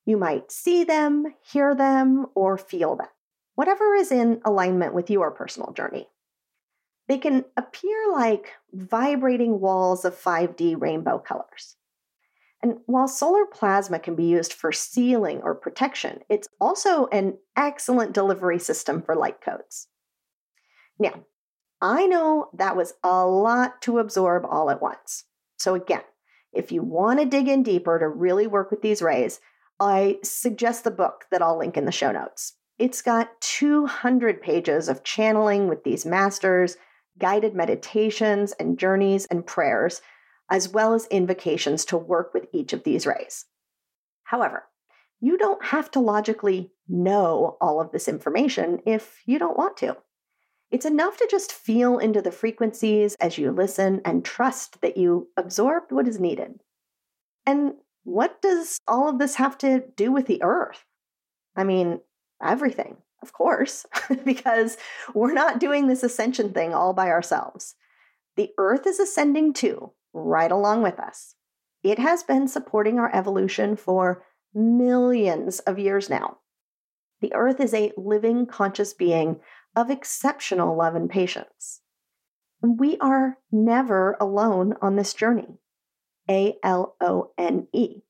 You 0.06 0.18
might 0.18 0.52
see 0.52 0.84
them, 0.84 1.26
hear 1.44 1.76
them, 1.76 2.28
or 2.36 2.58
feel 2.58 2.96
them, 2.96 3.08
whatever 3.56 3.94
is 3.96 4.12
in 4.12 4.42
alignment 4.46 4.94
with 4.94 5.10
your 5.10 5.32
personal 5.32 5.74
journey. 5.74 6.08
They 7.08 7.18
can 7.18 7.46
appear 7.58 8.12
like 8.12 8.54
vibrating 8.72 9.60
walls 9.60 10.06
of 10.06 10.16
5D 10.16 10.80
rainbow 10.80 11.20
colors. 11.20 11.76
And 12.62 12.80
while 12.86 13.08
solar 13.08 13.46
plasma 13.46 14.00
can 14.00 14.16
be 14.16 14.26
used 14.26 14.54
for 14.54 14.72
sealing 14.72 15.42
or 15.42 15.56
protection, 15.56 16.20
it's 16.30 16.48
also 16.60 17.08
an 17.08 17.38
excellent 17.56 18.14
delivery 18.14 18.60
system 18.60 19.02
for 19.02 19.16
light 19.16 19.42
codes. 19.42 19.88
Now, 21.00 21.24
I 21.82 22.08
know 22.08 22.50
that 22.54 22.76
was 22.76 22.94
a 23.04 23.26
lot 23.26 23.82
to 23.84 24.00
absorb 24.00 24.46
all 24.46 24.70
at 24.70 24.82
once. 24.82 25.26
So, 25.58 25.76
again, 25.76 26.04
if 26.52 26.72
you 26.72 26.82
want 26.82 27.20
to 27.20 27.26
dig 27.26 27.48
in 27.48 27.64
deeper 27.64 28.00
to 28.00 28.08
really 28.08 28.48
work 28.48 28.72
with 28.72 28.82
these 28.82 29.02
rays, 29.02 29.40
I 29.80 30.18
suggest 30.24 30.84
the 30.84 30.92
book 30.92 31.26
that 31.32 31.42
I'll 31.42 31.58
link 31.58 31.78
in 31.78 31.86
the 31.86 31.92
show 31.92 32.12
notes. 32.12 32.54
It's 32.78 33.02
got 33.02 33.40
200 33.42 34.42
pages 34.42 34.90
of 34.90 35.04
channeling 35.04 35.68
with 35.68 35.84
these 35.84 36.06
masters, 36.06 36.78
guided 37.18 37.54
meditations 37.54 38.54
and 38.54 38.80
journeys 38.80 39.26
and 39.26 39.46
prayers 39.46 40.02
as 40.50 40.70
well 40.70 40.94
as 40.94 41.06
invocations 41.08 41.86
to 41.86 41.98
work 41.98 42.34
with 42.34 42.48
each 42.52 42.74
of 42.74 42.84
these 42.84 43.06
rays. 43.06 43.46
However, 44.24 44.66
you 45.20 45.38
don't 45.38 45.66
have 45.66 45.92
to 45.92 46.00
logically 46.00 46.72
know 46.88 47.58
all 47.62 47.80
of 47.80 47.92
this 47.92 48.08
information 48.08 48.80
if 48.86 49.22
you 49.26 49.38
don't 49.38 49.58
want 49.58 49.78
to. 49.78 49.98
It's 50.72 50.86
enough 50.86 51.18
to 51.18 51.28
just 51.30 51.52
feel 51.52 51.98
into 51.98 52.22
the 52.22 52.32
frequencies 52.32 53.16
as 53.20 53.38
you 53.38 53.52
listen 53.52 54.02
and 54.06 54.24
trust 54.24 54.82
that 54.82 54.98
you 54.98 55.30
absorbed 55.36 55.92
what 55.92 56.08
is 56.08 56.20
needed. 56.20 56.60
And 57.46 57.74
what 58.04 58.42
does 58.42 58.78
all 58.88 59.10
of 59.10 59.18
this 59.18 59.36
have 59.36 59.58
to 59.60 59.84
do 59.96 60.12
with 60.12 60.28
the 60.28 60.44
earth? 60.44 60.86
I 61.56 61.64
mean, 61.64 62.02
everything, 62.44 62.98
of 63.24 63.34
course, 63.34 63.86
because 64.24 64.78
we're 65.14 65.34
not 65.34 65.60
doing 65.60 65.88
this 65.88 66.04
ascension 66.04 66.54
thing 66.54 66.74
all 66.74 66.94
by 66.94 67.10
ourselves. 67.10 67.76
The 68.36 68.52
earth 68.58 68.86
is 68.86 69.00
ascending 69.00 69.54
too, 69.54 69.92
right 70.14 70.52
along 70.52 70.84
with 70.84 71.00
us. 71.00 71.36
It 71.84 71.98
has 71.98 72.24
been 72.24 72.48
supporting 72.48 73.00
our 73.00 73.14
evolution 73.14 73.76
for 73.76 74.24
millions 74.54 75.60
of 75.60 75.80
years 75.80 76.10
now. 76.10 76.38
The 77.22 77.34
Earth 77.34 77.60
is 77.60 77.74
a 77.74 77.92
living, 77.98 78.46
conscious 78.46 78.94
being 78.94 79.40
of 79.80 79.90
exceptional 79.90 80.78
love 80.78 80.96
and 80.96 81.10
patience. 81.10 81.82
We 82.62 82.98
are 83.00 83.38
never 83.52 84.18
alone 84.20 84.76
on 84.82 84.96
this 84.96 85.14
journey, 85.14 85.60
A 86.30 86.56
L 86.64 86.96
O 87.00 87.32
N 87.38 87.68
E, 87.74 88.02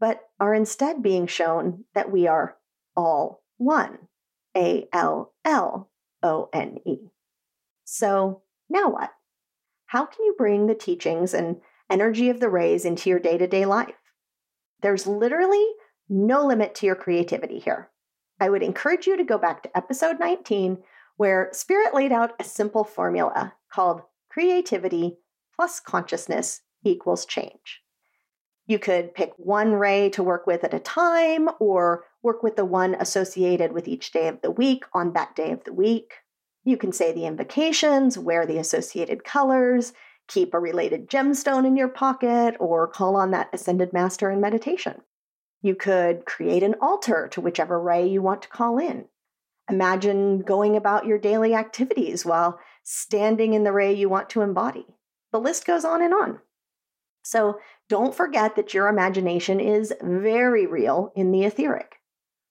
but 0.00 0.20
are 0.40 0.54
instead 0.54 1.02
being 1.02 1.26
shown 1.26 1.84
that 1.94 2.10
we 2.10 2.26
are 2.26 2.56
all 2.96 3.42
one, 3.56 3.98
A 4.56 4.88
L 4.92 5.34
L 5.44 5.90
O 6.22 6.48
N 6.52 6.78
E. 6.84 7.10
So 7.84 8.42
now 8.68 8.90
what? 8.90 9.12
how 9.86 10.04
can 10.04 10.24
you 10.24 10.34
bring 10.36 10.66
the 10.66 10.74
teachings 10.74 11.32
and 11.32 11.60
energy 11.88 12.28
of 12.28 12.40
the 12.40 12.48
rays 12.48 12.84
into 12.84 13.08
your 13.08 13.18
day 13.18 13.38
to 13.38 13.46
day 13.46 13.64
life? 13.64 13.94
There's 14.82 15.06
literally 15.06 15.64
no 16.08 16.44
limit 16.44 16.74
to 16.76 16.86
your 16.86 16.96
creativity 16.96 17.58
here. 17.58 17.90
I 18.40 18.50
would 18.50 18.62
encourage 18.62 19.06
you 19.06 19.16
to 19.16 19.24
go 19.24 19.38
back 19.38 19.62
to 19.62 19.76
episode 19.76 20.18
19, 20.20 20.78
where 21.16 21.50
Spirit 21.52 21.94
laid 21.94 22.12
out 22.12 22.34
a 22.38 22.44
simple 22.44 22.84
formula 22.84 23.54
called 23.72 24.02
creativity 24.30 25.18
plus 25.54 25.80
consciousness 25.80 26.62
equals 26.84 27.24
change. 27.24 27.82
You 28.66 28.78
could 28.78 29.14
pick 29.14 29.32
one 29.36 29.74
ray 29.74 30.10
to 30.10 30.22
work 30.22 30.46
with 30.46 30.64
at 30.64 30.74
a 30.74 30.80
time, 30.80 31.48
or 31.60 32.04
work 32.22 32.42
with 32.42 32.56
the 32.56 32.64
one 32.64 32.96
associated 32.96 33.72
with 33.72 33.86
each 33.86 34.10
day 34.10 34.26
of 34.26 34.42
the 34.42 34.50
week 34.50 34.84
on 34.92 35.12
that 35.12 35.36
day 35.36 35.52
of 35.52 35.62
the 35.64 35.72
week. 35.72 36.14
You 36.64 36.76
can 36.76 36.90
say 36.90 37.12
the 37.12 37.26
invocations, 37.26 38.18
wear 38.18 38.44
the 38.44 38.58
associated 38.58 39.22
colors, 39.22 39.92
keep 40.26 40.52
a 40.52 40.58
related 40.58 41.08
gemstone 41.08 41.64
in 41.64 41.76
your 41.76 41.88
pocket, 41.88 42.56
or 42.58 42.88
call 42.88 43.14
on 43.14 43.30
that 43.30 43.50
ascended 43.52 43.92
master 43.92 44.30
in 44.32 44.40
meditation. 44.40 45.00
You 45.62 45.76
could 45.76 46.26
create 46.26 46.64
an 46.64 46.74
altar 46.80 47.28
to 47.28 47.40
whichever 47.40 47.80
ray 47.80 48.08
you 48.08 48.20
want 48.20 48.42
to 48.42 48.48
call 48.48 48.78
in. 48.78 49.06
Imagine 49.68 50.40
going 50.40 50.76
about 50.76 51.06
your 51.06 51.18
daily 51.18 51.54
activities 51.54 52.24
while 52.24 52.58
standing 52.82 53.52
in 53.54 53.64
the 53.64 53.72
ray 53.72 53.92
you 53.92 54.08
want 54.08 54.30
to 54.30 54.42
embody. 54.42 54.86
The 55.32 55.40
list 55.40 55.66
goes 55.66 55.84
on 55.84 56.02
and 56.02 56.14
on. 56.14 56.40
So 57.22 57.58
don't 57.88 58.14
forget 58.14 58.54
that 58.54 58.72
your 58.72 58.86
imagination 58.86 59.58
is 59.58 59.92
very 60.00 60.66
real 60.66 61.12
in 61.16 61.32
the 61.32 61.42
etheric. 61.42 61.96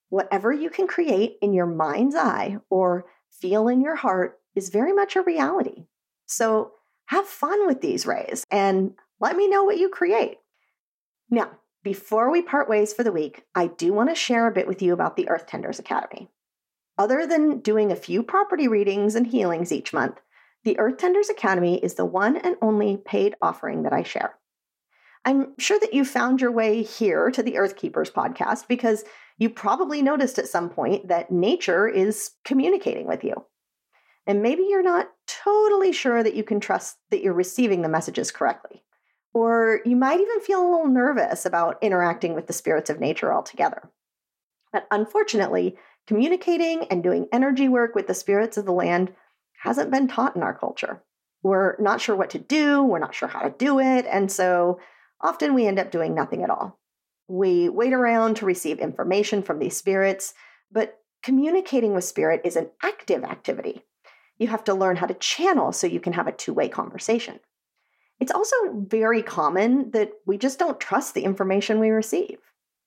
Whatever 0.10 0.51
you 0.51 0.69
can 0.69 0.88
create 0.88 1.38
in 1.41 1.54
your 1.54 1.65
mind's 1.65 2.15
eye 2.15 2.58
or 2.69 3.06
feel 3.32 3.69
in 3.69 3.82
your 3.82 3.95
heart 3.95 4.39
is 4.54 4.69
very 4.69 4.91
much 4.91 5.15
a 5.15 5.21
reality. 5.21 5.86
So 6.25 6.73
have 7.06 7.25
fun 7.25 7.67
with 7.67 7.82
these 7.82 8.06
rays 8.06 8.45
and 8.51 8.93
let 9.19 9.38
me 9.38 9.47
know 9.47 9.63
what 9.63 9.78
you 9.78 9.89
create. 9.89 10.39
Now, 11.30 11.51
before 11.84 12.32
we 12.32 12.41
part 12.41 12.67
ways 12.67 12.93
for 12.93 13.04
the 13.04 13.12
week, 13.12 13.43
I 13.54 13.67
do 13.67 13.93
want 13.93 14.10
to 14.10 14.15
share 14.15 14.47
a 14.47 14.54
bit 14.54 14.67
with 14.67 14.82
you 14.82 14.91
about 14.91 15.15
the 15.15 15.30
Earth 15.30 15.47
Tenders 15.47 15.80
Academy. 15.80 16.30
Other 16.97 17.27
than 17.27 17.60
doing 17.60 17.91
a 17.91 17.95
few 17.95 18.23
property 18.23 18.67
readings 18.67 19.15
and 19.15 19.27
healings 19.27 19.71
each 19.71 19.91
month, 19.91 20.21
the 20.63 20.79
Earth 20.79 20.97
Tenders 20.97 21.29
Academy 21.29 21.77
is 21.77 21.95
the 21.95 22.05
one 22.05 22.38
and 22.38 22.55
only 22.62 22.97
paid 22.97 23.36
offering 23.41 23.84
that 23.84 23.93
I 23.93 24.03
share. 24.03 24.36
I'm 25.25 25.58
sure 25.58 25.79
that 25.79 25.93
you 25.93 26.05
found 26.05 26.39
your 26.39 26.51
way 26.51 26.84
here 26.84 27.31
to 27.31 27.43
the 27.43 27.58
Earth 27.58 27.75
Keepers 27.75 28.12
podcast 28.12 28.67
because 28.67 29.03
you 29.38 29.49
probably 29.49 30.01
noticed 30.01 30.39
at 30.39 30.47
some 30.47 30.69
point 30.69 31.08
that 31.08 31.31
nature 31.31 31.88
is 31.88 32.31
communicating 32.45 33.08
with 33.08 33.23
you. 33.23 33.34
And 34.27 34.41
maybe 34.41 34.65
you're 34.69 34.84
not 34.84 35.10
totally 35.27 35.91
sure 35.91 36.23
that 36.23 36.36
you 36.36 36.43
can 36.43 36.60
trust 36.60 36.97
that 37.10 37.21
you're 37.21 37.34
receiving 37.34 37.81
the 37.81 37.89
messages 37.89 38.31
correctly. 38.31 38.84
Or 39.34 39.81
you 39.84 39.95
might 39.95 40.19
even 40.19 40.39
feel 40.39 40.62
a 40.62 40.69
little 40.69 40.88
nervous 40.88 41.45
about 41.45 41.77
interacting 41.81 42.34
with 42.34 42.47
the 42.47 42.53
spirits 42.53 42.89
of 42.89 42.99
nature 42.99 43.34
altogether. 43.34 43.89
But 44.71 44.88
unfortunately, 44.91 45.77
communicating 46.07 46.85
and 46.89 47.03
doing 47.03 47.27
energy 47.31 47.67
work 47.67 47.95
with 47.95 48.07
the 48.07 48.13
spirits 48.13 48.57
of 48.57 48.65
the 48.65 48.71
land 48.71 49.13
hasn't 49.61 49.91
been 49.91 50.07
taught 50.07 50.35
in 50.35 50.43
our 50.43 50.57
culture. 50.57 51.03
We're 51.43 51.75
not 51.79 52.01
sure 52.01 52.15
what 52.15 52.31
to 52.31 52.39
do, 52.39 52.83
we're 52.83 52.99
not 52.99 53.15
sure 53.15 53.27
how 53.27 53.41
to 53.41 53.49
do 53.49 53.79
it, 53.79 54.05
and 54.09 54.31
so 54.31 54.79
often 55.21 55.53
we 55.53 55.67
end 55.67 55.79
up 55.79 55.91
doing 55.91 56.15
nothing 56.15 56.43
at 56.43 56.49
all. 56.49 56.79
We 57.27 57.69
wait 57.69 57.93
around 57.93 58.37
to 58.37 58.45
receive 58.45 58.79
information 58.79 59.41
from 59.41 59.59
these 59.59 59.77
spirits, 59.77 60.33
but 60.71 60.99
communicating 61.23 61.93
with 61.93 62.03
spirit 62.03 62.41
is 62.43 62.55
an 62.55 62.69
active 62.83 63.23
activity. 63.23 63.83
You 64.37 64.47
have 64.47 64.63
to 64.65 64.73
learn 64.73 64.97
how 64.97 65.07
to 65.07 65.13
channel 65.15 65.71
so 65.71 65.87
you 65.87 65.99
can 65.99 66.13
have 66.13 66.27
a 66.27 66.31
two 66.31 66.53
way 66.53 66.69
conversation. 66.69 67.39
It's 68.19 68.31
also 68.31 68.55
very 68.73 69.21
common 69.21 69.91
that 69.91 70.11
we 70.25 70.37
just 70.37 70.59
don't 70.59 70.79
trust 70.79 71.13
the 71.13 71.23
information 71.23 71.79
we 71.79 71.89
receive. 71.89 72.37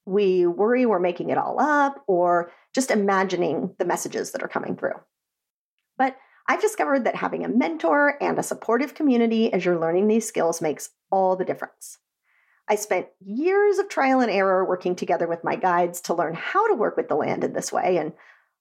We 0.08 0.46
worry 0.46 0.86
we're 0.86 0.98
making 0.98 1.28
it 1.28 1.38
all 1.38 1.60
up 1.60 2.02
or 2.06 2.50
just 2.74 2.90
imagining 2.90 3.74
the 3.78 3.84
messages 3.84 4.32
that 4.32 4.42
are 4.42 4.48
coming 4.48 4.74
through. 4.74 4.98
But 5.98 6.16
I've 6.48 6.62
discovered 6.62 7.04
that 7.04 7.16
having 7.16 7.44
a 7.44 7.48
mentor 7.48 8.16
and 8.22 8.38
a 8.38 8.42
supportive 8.42 8.94
community 8.94 9.52
as 9.52 9.64
you're 9.64 9.78
learning 9.78 10.08
these 10.08 10.26
skills 10.26 10.62
makes 10.62 10.88
all 11.10 11.36
the 11.36 11.44
difference. 11.44 11.98
I 12.68 12.76
spent 12.76 13.08
years 13.20 13.78
of 13.78 13.90
trial 13.90 14.20
and 14.20 14.30
error 14.30 14.64
working 14.64 14.96
together 14.96 15.28
with 15.28 15.44
my 15.44 15.56
guides 15.56 16.00
to 16.02 16.14
learn 16.14 16.34
how 16.34 16.66
to 16.68 16.74
work 16.74 16.96
with 16.96 17.08
the 17.08 17.14
land 17.14 17.44
in 17.44 17.52
this 17.52 17.70
way. 17.70 17.98
And 17.98 18.14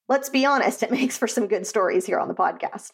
let's 0.09 0.29
be 0.29 0.45
honest, 0.45 0.83
it 0.83 0.91
makes 0.91 1.17
for 1.17 1.27
some 1.27 1.47
good 1.47 1.65
stories 1.65 2.05
here 2.05 2.19
on 2.19 2.27
the 2.27 2.33
podcast. 2.33 2.91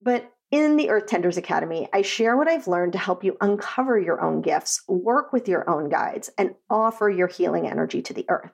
But 0.00 0.30
in 0.50 0.76
the 0.76 0.90
Earth 0.90 1.06
Tenders 1.06 1.36
Academy, 1.36 1.88
I 1.92 2.02
share 2.02 2.36
what 2.36 2.48
I've 2.48 2.68
learned 2.68 2.92
to 2.92 2.98
help 2.98 3.24
you 3.24 3.36
uncover 3.40 3.98
your 3.98 4.20
own 4.20 4.42
gifts, 4.42 4.82
work 4.88 5.32
with 5.32 5.48
your 5.48 5.68
own 5.68 5.88
guides, 5.88 6.30
and 6.38 6.54
offer 6.70 7.10
your 7.10 7.28
healing 7.28 7.68
energy 7.68 8.02
to 8.02 8.14
the 8.14 8.26
earth. 8.28 8.52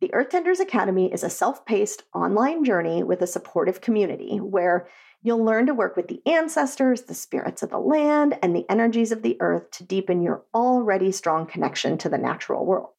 The 0.00 0.12
Earth 0.14 0.30
Tenders 0.30 0.60
Academy 0.60 1.12
is 1.12 1.22
a 1.22 1.30
self 1.30 1.64
paced 1.64 2.02
online 2.14 2.64
journey 2.64 3.02
with 3.02 3.22
a 3.22 3.26
supportive 3.26 3.80
community 3.80 4.38
where 4.38 4.88
You'll 5.24 5.44
learn 5.44 5.66
to 5.66 5.74
work 5.74 5.96
with 5.96 6.08
the 6.08 6.20
ancestors, 6.26 7.02
the 7.02 7.14
spirits 7.14 7.62
of 7.62 7.70
the 7.70 7.78
land, 7.78 8.36
and 8.42 8.54
the 8.56 8.68
energies 8.68 9.12
of 9.12 9.22
the 9.22 9.36
earth 9.40 9.70
to 9.72 9.84
deepen 9.84 10.20
your 10.20 10.44
already 10.52 11.12
strong 11.12 11.46
connection 11.46 11.96
to 11.98 12.08
the 12.08 12.18
natural 12.18 12.66
world. 12.66 12.90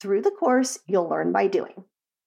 Through 0.00 0.22
the 0.22 0.32
course, 0.32 0.80
you'll 0.86 1.08
learn 1.08 1.30
by 1.30 1.46
doing. 1.46 1.84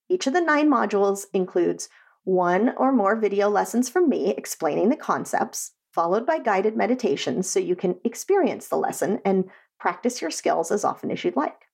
Each 0.10 0.27
of 0.27 0.34
the 0.34 0.41
nine 0.41 0.69
modules 0.69 1.25
includes 1.34 1.89
one 2.24 2.74
or 2.78 2.92
more 2.92 3.16
video 3.16 3.50
lessons 3.50 3.90
from 3.90 4.10
me 4.10 4.30
explaining 4.30 4.90
the 4.90 4.96
concepts, 4.96 5.72
followed 5.92 6.26
by 6.26 6.40
guided 6.40 6.76
meditations 6.76 7.50
so 7.50 7.60
you 7.60 7.76
can 7.76 8.00
experience 8.04 8.68
the 8.68 8.78
lesson 8.78 9.20
and 9.26 9.46
practice 9.80 10.22
your 10.22 10.32
skills 10.32 10.72
as 10.72 10.86
often 10.86 11.12
as 11.12 11.24
you'd 11.24 11.36
like. 11.36 11.68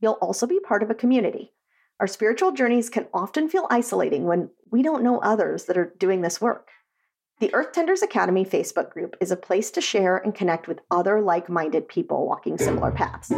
You'll 0.00 0.14
also 0.14 0.46
be 0.46 0.60
part 0.60 0.82
of 0.82 0.90
a 0.90 0.94
community 0.94 1.52
our 1.98 2.06
spiritual 2.06 2.52
journeys 2.52 2.90
can 2.90 3.06
often 3.14 3.48
feel 3.48 3.66
isolating 3.70 4.24
when 4.24 4.50
we 4.70 4.82
don't 4.82 5.02
know 5.02 5.18
others 5.20 5.64
that 5.64 5.78
are 5.78 5.94
doing 5.98 6.20
this 6.20 6.40
work. 6.40 6.68
The 7.40 7.52
Earth 7.54 7.72
Tenders 7.72 8.02
Academy 8.02 8.44
Facebook 8.44 8.90
group 8.90 9.16
is 9.20 9.30
a 9.30 9.36
place 9.36 9.70
to 9.72 9.80
share 9.80 10.18
and 10.18 10.34
connect 10.34 10.68
with 10.68 10.80
other 10.90 11.20
like 11.20 11.48
minded 11.48 11.88
people 11.88 12.26
walking 12.26 12.58
similar 12.58 12.90
paths. 12.90 13.32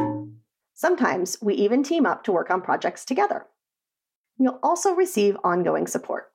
Sometimes 0.75 1.37
we 1.41 1.55
even 1.55 1.83
team 1.83 2.07
up 2.07 2.25
to 2.25 2.33
work 2.33 2.51
on 2.51 2.61
projects 2.61 3.05
together. 3.05 3.47
You'll 4.39 4.61
also 4.63 4.93
receive 4.93 5.37
ongoing 5.43 5.87
support. 5.87 6.28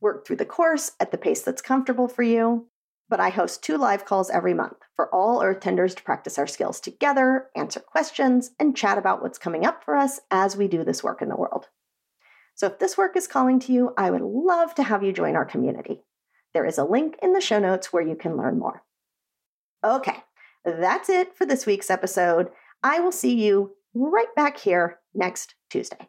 Work 0.00 0.26
through 0.26 0.36
the 0.36 0.44
course 0.44 0.92
at 1.00 1.10
the 1.10 1.18
pace 1.18 1.42
that's 1.42 1.62
comfortable 1.62 2.08
for 2.08 2.22
you, 2.22 2.68
but 3.08 3.20
I 3.20 3.30
host 3.30 3.62
two 3.62 3.76
live 3.76 4.04
calls 4.04 4.30
every 4.30 4.54
month 4.54 4.76
for 4.94 5.12
all 5.14 5.42
Earth 5.42 5.60
Tenders 5.60 5.94
to 5.96 6.02
practice 6.02 6.38
our 6.38 6.46
skills 6.46 6.80
together, 6.80 7.46
answer 7.56 7.80
questions, 7.80 8.50
and 8.60 8.76
chat 8.76 8.98
about 8.98 9.22
what's 9.22 9.38
coming 9.38 9.64
up 9.64 9.82
for 9.82 9.96
us 9.96 10.20
as 10.30 10.56
we 10.56 10.68
do 10.68 10.84
this 10.84 11.02
work 11.02 11.22
in 11.22 11.28
the 11.28 11.36
world. 11.36 11.66
So 12.54 12.66
if 12.66 12.78
this 12.78 12.98
work 12.98 13.16
is 13.16 13.26
calling 13.26 13.58
to 13.60 13.72
you, 13.72 13.92
I 13.96 14.10
would 14.10 14.20
love 14.20 14.74
to 14.76 14.82
have 14.82 15.02
you 15.02 15.12
join 15.12 15.36
our 15.36 15.44
community. 15.44 16.02
There 16.54 16.66
is 16.66 16.78
a 16.78 16.84
link 16.84 17.16
in 17.22 17.32
the 17.32 17.40
show 17.40 17.58
notes 17.58 17.92
where 17.92 18.06
you 18.06 18.16
can 18.16 18.36
learn 18.36 18.58
more. 18.58 18.82
Okay, 19.84 20.24
that's 20.64 21.08
it 21.08 21.36
for 21.36 21.46
this 21.46 21.66
week's 21.66 21.90
episode. 21.90 22.50
I 22.82 23.00
will 23.00 23.12
see 23.12 23.34
you 23.34 23.76
right 23.94 24.34
back 24.34 24.58
here 24.58 24.98
next 25.14 25.54
Tuesday. 25.70 26.08